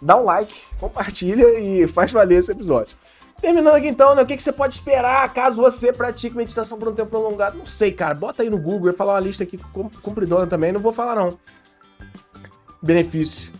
dá 0.00 0.16
um 0.16 0.24
like, 0.24 0.54
compartilha 0.78 1.58
e 1.58 1.88
faz 1.88 2.12
valer 2.12 2.38
esse 2.38 2.52
episódio. 2.52 2.96
Terminando 3.40 3.74
aqui 3.74 3.88
então, 3.88 4.14
né? 4.14 4.22
O 4.22 4.26
que, 4.26 4.36
que 4.36 4.42
você 4.42 4.52
pode 4.52 4.74
esperar 4.74 5.28
caso 5.34 5.56
você 5.56 5.92
pratique 5.92 6.36
meditação 6.36 6.78
por 6.78 6.88
um 6.88 6.94
tempo 6.94 7.10
prolongado? 7.10 7.58
Não 7.58 7.66
sei, 7.66 7.90
cara. 7.90 8.14
Bota 8.14 8.42
aí 8.44 8.48
no 8.48 8.56
Google. 8.56 8.86
Eu 8.86 8.92
ia 8.92 8.96
falar 8.96 9.14
uma 9.14 9.20
lista 9.20 9.42
aqui 9.42 9.58
com- 9.58 9.90
compridona 10.02 10.46
também. 10.46 10.70
Não 10.72 10.80
vou 10.80 10.92
falar, 10.92 11.16
não. 11.16 11.36
Benefícios. 12.80 13.50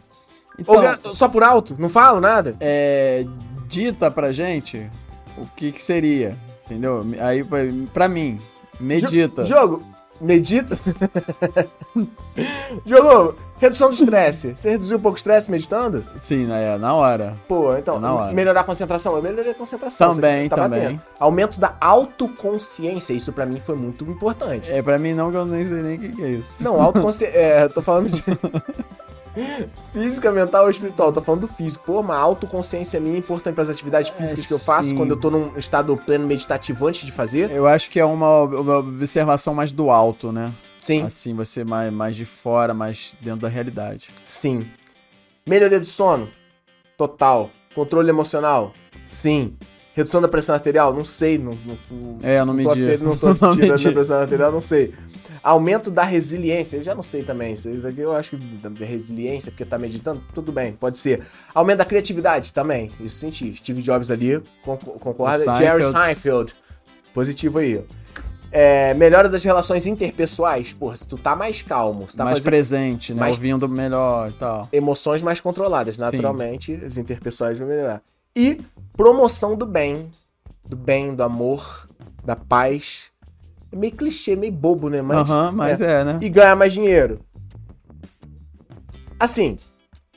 Então, 0.58 0.76
Ou 1.04 1.14
só 1.14 1.28
por 1.28 1.42
alto? 1.42 1.74
Não 1.78 1.88
falo 1.88 2.20
nada? 2.20 2.56
é, 2.60 3.26
dita 3.74 4.10
pra 4.10 4.32
gente 4.32 4.88
o 5.36 5.46
que 5.56 5.72
que 5.72 5.82
seria, 5.82 6.36
entendeu? 6.64 7.04
Aí, 7.20 7.44
pra- 7.92 8.08
mim, 8.08 8.38
medita. 8.78 9.44
Jogo, 9.44 9.82
medita. 10.20 10.78
Jogo, 12.86 13.34
redução 13.58 13.88
do 13.88 13.94
estresse. 13.94 14.54
Você 14.56 14.70
reduziu 14.70 14.96
um 14.96 15.00
pouco 15.00 15.16
o 15.16 15.18
estresse 15.18 15.50
meditando? 15.50 16.04
Sim, 16.18 16.48
é, 16.52 16.76
na 16.78 16.94
hora. 16.94 17.34
Pô, 17.48 17.76
então, 17.76 17.98
Na 17.98 18.14
hora. 18.14 18.32
melhorar 18.32 18.60
a 18.60 18.64
concentração. 18.64 19.16
Eu 19.16 19.22
melhorei 19.22 19.50
a 19.52 19.54
concentração. 19.54 20.14
Também, 20.14 20.48
tá 20.48 20.56
também. 20.56 20.80
batendo. 20.80 21.00
Aumento 21.18 21.58
da 21.58 21.74
autoconsciência. 21.80 23.12
Isso 23.12 23.32
pra 23.32 23.44
mim 23.46 23.58
foi 23.58 23.74
muito 23.74 24.04
importante. 24.04 24.70
É, 24.70 24.80
pra 24.82 24.98
mim 24.98 25.14
não, 25.14 25.30
que 25.32 25.36
eu 25.36 25.46
nem 25.46 25.64
sei 25.64 25.82
nem 25.82 25.96
o 25.96 26.00
que, 26.00 26.08
que 26.12 26.22
é 26.22 26.28
isso. 26.28 26.62
Não, 26.62 26.80
autoconsciência. 26.80 27.34
é, 27.36 27.68
tô 27.68 27.82
falando 27.82 28.08
de. 28.10 28.22
Física, 29.92 30.30
mental 30.30 30.64
ou 30.64 30.70
espiritual, 30.70 31.12
tô 31.12 31.20
falando 31.20 31.42
do 31.42 31.48
físico. 31.48 31.84
Pô, 31.86 32.00
uma 32.00 32.16
autoconsciência 32.16 33.00
minha 33.00 33.16
é 33.16 33.18
importante 33.18 33.54
para 33.54 33.62
as 33.64 33.68
atividades 33.70 34.10
físicas 34.10 34.46
que 34.46 34.54
eu 34.54 34.58
faço 34.58 34.90
sim. 34.90 34.96
quando 34.96 35.10
eu 35.12 35.16
tô 35.20 35.30
num 35.30 35.56
estado 35.56 35.96
pleno 35.96 36.26
meditativo 36.26 36.86
antes 36.86 37.04
de 37.04 37.10
fazer. 37.12 37.50
Eu 37.50 37.66
acho 37.66 37.90
que 37.90 37.98
é 37.98 38.04
uma, 38.04 38.42
uma 38.44 38.78
observação 38.78 39.52
mais 39.54 39.72
do 39.72 39.90
alto, 39.90 40.30
né? 40.30 40.52
Sim, 40.80 41.02
Assim, 41.02 41.34
você 41.34 41.64
mais, 41.64 41.92
mais 41.92 42.14
de 42.16 42.24
fora, 42.24 42.74
mais 42.74 43.14
dentro 43.20 43.40
da 43.40 43.48
realidade. 43.48 44.10
sim. 44.22 44.66
Melhoria 45.46 45.78
do 45.78 45.84
sono? 45.86 46.28
Total. 46.96 47.50
Controle 47.74 48.08
emocional? 48.08 48.72
Sim. 49.06 49.54
Redução 49.92 50.22
da 50.22 50.28
pressão 50.28 50.54
arterial? 50.54 50.94
Não 50.94 51.04
sei. 51.04 51.36
Não, 51.36 51.52
não, 51.66 51.76
não, 51.90 52.18
É, 52.22 52.38
eu 52.40 52.46
não 52.46 52.56
tô, 52.62 52.74
medi. 52.74 52.96
não 53.04 53.14
tô 53.16 53.26
Não 53.40 53.52
tirando 53.54 53.88
a 53.88 53.92
pressão 53.92 54.20
arterial, 54.20 54.50
não 54.52 54.60
sei. 54.62 54.94
Aumento 55.44 55.90
da 55.90 56.02
resiliência. 56.04 56.78
Eu 56.78 56.82
já 56.82 56.94
não 56.94 57.02
sei 57.02 57.22
também. 57.22 57.52
Isso 57.52 57.86
aqui 57.86 58.00
eu 58.00 58.16
acho 58.16 58.36
que 58.36 58.84
resiliência, 58.84 59.52
porque 59.52 59.64
tá 59.64 59.78
meditando, 59.78 60.22
tudo 60.34 60.50
bem, 60.50 60.72
pode 60.72 60.96
ser. 60.96 61.22
Aumento 61.54 61.78
da 61.78 61.84
criatividade 61.84 62.52
também. 62.54 62.90
Isso 62.98 63.16
senti. 63.16 63.54
Steve 63.54 63.82
Jobs 63.82 64.10
ali, 64.10 64.42
concorda? 64.64 65.52
O 65.52 65.56
Jerry 65.56 65.82
Seinfeld. 65.84 65.92
Seinfeld. 65.92 66.54
Positivo 67.12 67.58
aí. 67.58 67.84
É, 68.50 68.94
melhora 68.94 69.28
das 69.28 69.42
relações 69.44 69.84
interpessoais. 69.84 70.72
Porra, 70.72 70.96
se 70.96 71.06
tu 71.06 71.18
tá 71.18 71.34
mais 71.36 71.60
calmo, 71.60 72.06
tá 72.16 72.24
mais 72.24 72.38
fazendo 72.38 72.50
presente, 72.50 73.12
né? 73.12 73.20
mais- 73.20 73.34
Ouvindo 73.36 73.68
melhor 73.68 74.30
e 74.30 74.32
tal. 74.34 74.68
emoções 74.72 75.20
mais 75.22 75.40
controladas, 75.40 75.98
naturalmente, 75.98 76.72
as 76.84 76.96
interpessoais 76.96 77.58
vão 77.58 77.66
melhorar. 77.68 78.00
E 78.34 78.60
promoção 78.96 79.56
do 79.56 79.66
bem, 79.66 80.08
do 80.64 80.76
bem, 80.76 81.14
do 81.14 81.22
amor, 81.22 81.88
da 82.24 82.34
paz. 82.36 83.10
É 83.74 83.76
meio 83.76 83.92
clichê, 83.92 84.36
meio 84.36 84.52
bobo, 84.52 84.88
né? 84.88 85.02
Mas, 85.02 85.28
mas 85.52 85.80
é. 85.80 86.04
né? 86.04 86.18
E 86.22 86.28
ganhar 86.28 86.54
mais 86.54 86.72
dinheiro. 86.72 87.18
Assim, 89.18 89.58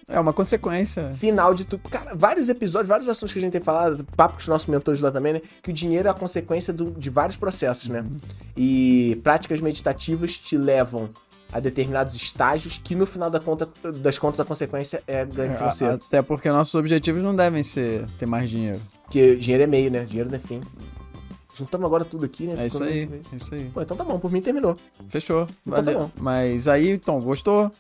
É 0.08 0.20
uma 0.20 0.32
consequência. 0.32 1.12
final 1.12 1.56
de 1.56 1.66
tudo. 1.66 1.90
Cara, 1.90 2.14
vários 2.16 2.50
episódios, 2.50 2.88
vários 2.88 3.10
assuntos 3.10 3.34
que 3.34 3.40
a 3.40 3.42
gente 3.42 3.54
tem 3.54 3.62
falado, 3.62 4.06
papo 4.16 4.36
com 4.36 4.42
os 4.42 4.48
nossos 4.48 4.68
mentores 4.68 5.02
lá 5.02 5.12
também, 5.12 5.34
né? 5.34 5.42
Que 5.64 5.72
o 5.72 5.74
dinheiro 5.74 6.08
é 6.08 6.12
a 6.12 6.14
consequência 6.14 6.72
do- 6.72 6.92
de 6.92 7.10
vários 7.10 7.36
processos, 7.36 7.90
né? 7.90 8.04
E 8.56 9.20
práticas 9.24 9.60
meditativas 9.60 10.38
te 10.38 10.56
levam 10.56 11.10
a 11.52 11.60
determinados 11.60 12.14
estágios 12.14 12.80
que 12.84 12.94
no 12.94 13.06
final 13.08 13.30
da 13.32 13.40
conta, 13.40 13.68
das 14.04 14.20
contas 14.20 14.40
a 14.40 14.46
consequência 14.46 15.02
é 15.08 15.26
ganho 15.26 15.54
financeiro. 15.56 15.96
Até 15.96 16.22
porque 16.22 16.48
nossos 16.50 16.76
objetivos 16.76 17.24
não 17.24 17.36
devem 17.36 17.64
ser 17.64 18.06
ter 18.20 18.26
mais 18.28 18.50
dinheiro. 18.52 18.80
Porque 19.04 19.36
dinheiro 19.38 19.64
é 19.64 19.68
meio, 19.68 19.90
né? 19.90 20.04
Dinheiro 20.04 20.30
não 20.30 20.36
é 20.36 20.40
fim. 20.40 20.62
Juntamos 21.58 21.86
agora 21.86 22.06
tudo 22.06 22.26
aqui, 22.26 22.46
né? 22.48 22.64
É 22.64 22.68
isso 22.68 22.84
aí, 22.84 23.06
meio- 23.08 23.22
é 23.32 23.36
isso 23.36 23.54
aí. 23.56 23.70
Pô, 23.74 23.82
então 23.82 23.98
tá 23.98 24.04
bom, 24.04 24.20
por 24.20 24.32
mim 24.32 24.42
terminou. 24.42 24.76
Fechou. 25.10 25.48
Então 25.66 25.84
tá 25.84 25.92
Valeu. 25.92 26.00
bom. 26.02 26.12
Mas 26.18 26.68
aí, 26.68 26.92
então, 26.92 27.20
gostou? 27.20 27.72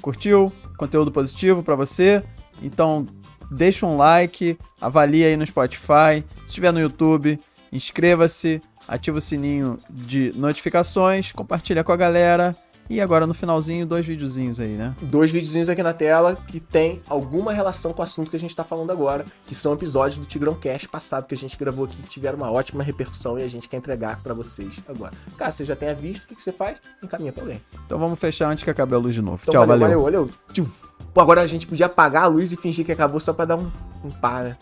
Curtiu? 0.00 0.52
Conteúdo 0.76 1.12
positivo 1.12 1.62
pra 1.62 1.74
você? 1.74 2.22
Então, 2.62 3.06
deixa 3.50 3.86
um 3.86 3.96
like, 3.96 4.58
avalie 4.80 5.24
aí 5.24 5.36
no 5.36 5.46
Spotify. 5.46 6.24
Se 6.40 6.46
estiver 6.46 6.72
no 6.72 6.80
YouTube, 6.80 7.38
inscreva-se, 7.72 8.60
ativa 8.88 9.18
o 9.18 9.20
sininho 9.20 9.78
de 9.88 10.32
notificações, 10.36 11.32
compartilha 11.32 11.84
com 11.84 11.92
a 11.92 11.96
galera. 11.96 12.56
E 12.90 13.00
agora 13.00 13.24
no 13.24 13.32
finalzinho, 13.32 13.86
dois 13.86 14.04
videozinhos 14.04 14.58
aí, 14.58 14.72
né? 14.72 14.96
Dois 15.00 15.30
videozinhos 15.30 15.68
aqui 15.68 15.80
na 15.80 15.92
tela 15.92 16.36
que 16.48 16.58
tem 16.58 17.00
alguma 17.08 17.52
relação 17.52 17.92
com 17.92 18.00
o 18.00 18.02
assunto 18.02 18.28
que 18.28 18.36
a 18.36 18.40
gente 18.40 18.54
tá 18.54 18.64
falando 18.64 18.90
agora, 18.90 19.24
que 19.46 19.54
são 19.54 19.72
episódios 19.72 20.18
do 20.18 20.26
Tigrão 20.26 20.56
Cast 20.56 20.88
passado 20.88 21.28
que 21.28 21.34
a 21.34 21.38
gente 21.38 21.56
gravou 21.56 21.84
aqui, 21.84 22.02
que 22.02 22.08
tiveram 22.08 22.36
uma 22.36 22.50
ótima 22.50 22.82
repercussão 22.82 23.38
e 23.38 23.44
a 23.44 23.48
gente 23.48 23.68
quer 23.68 23.76
entregar 23.76 24.20
pra 24.24 24.34
vocês 24.34 24.80
agora. 24.88 25.12
Caso 25.38 25.58
você 25.58 25.64
já 25.64 25.76
tenha 25.76 25.94
visto, 25.94 26.24
o 26.24 26.26
que, 26.26 26.34
que 26.34 26.42
você 26.42 26.50
faz? 26.50 26.78
Encaminha 27.00 27.32
pra 27.32 27.44
alguém. 27.44 27.62
Então 27.86 27.96
vamos 27.96 28.18
fechar 28.18 28.50
antes 28.50 28.64
que 28.64 28.70
acabe 28.70 28.92
a 28.92 28.98
luz 28.98 29.14
de 29.14 29.22
novo. 29.22 29.38
Então, 29.40 29.54
Tchau, 29.54 29.66
valeu, 29.68 29.86
valeu. 29.86 30.02
valeu, 30.02 30.24
valeu. 30.26 30.34
Tchau. 30.52 30.66
Pô, 31.14 31.20
agora 31.20 31.42
a 31.42 31.46
gente 31.46 31.68
podia 31.68 31.86
apagar 31.86 32.24
a 32.24 32.26
luz 32.26 32.50
e 32.50 32.56
fingir 32.56 32.84
que 32.84 32.90
acabou 32.90 33.20
só 33.20 33.32
pra 33.32 33.44
dar 33.44 33.54
um, 33.54 33.70
um 34.04 34.10
pá, 34.10 34.42
né? 34.42 34.58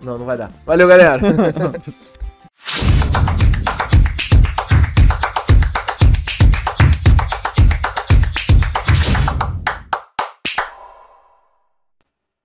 Não, 0.00 0.16
não 0.16 0.26
vai 0.26 0.38
dar. 0.38 0.52
Valeu, 0.64 0.86
galera. 0.86 1.20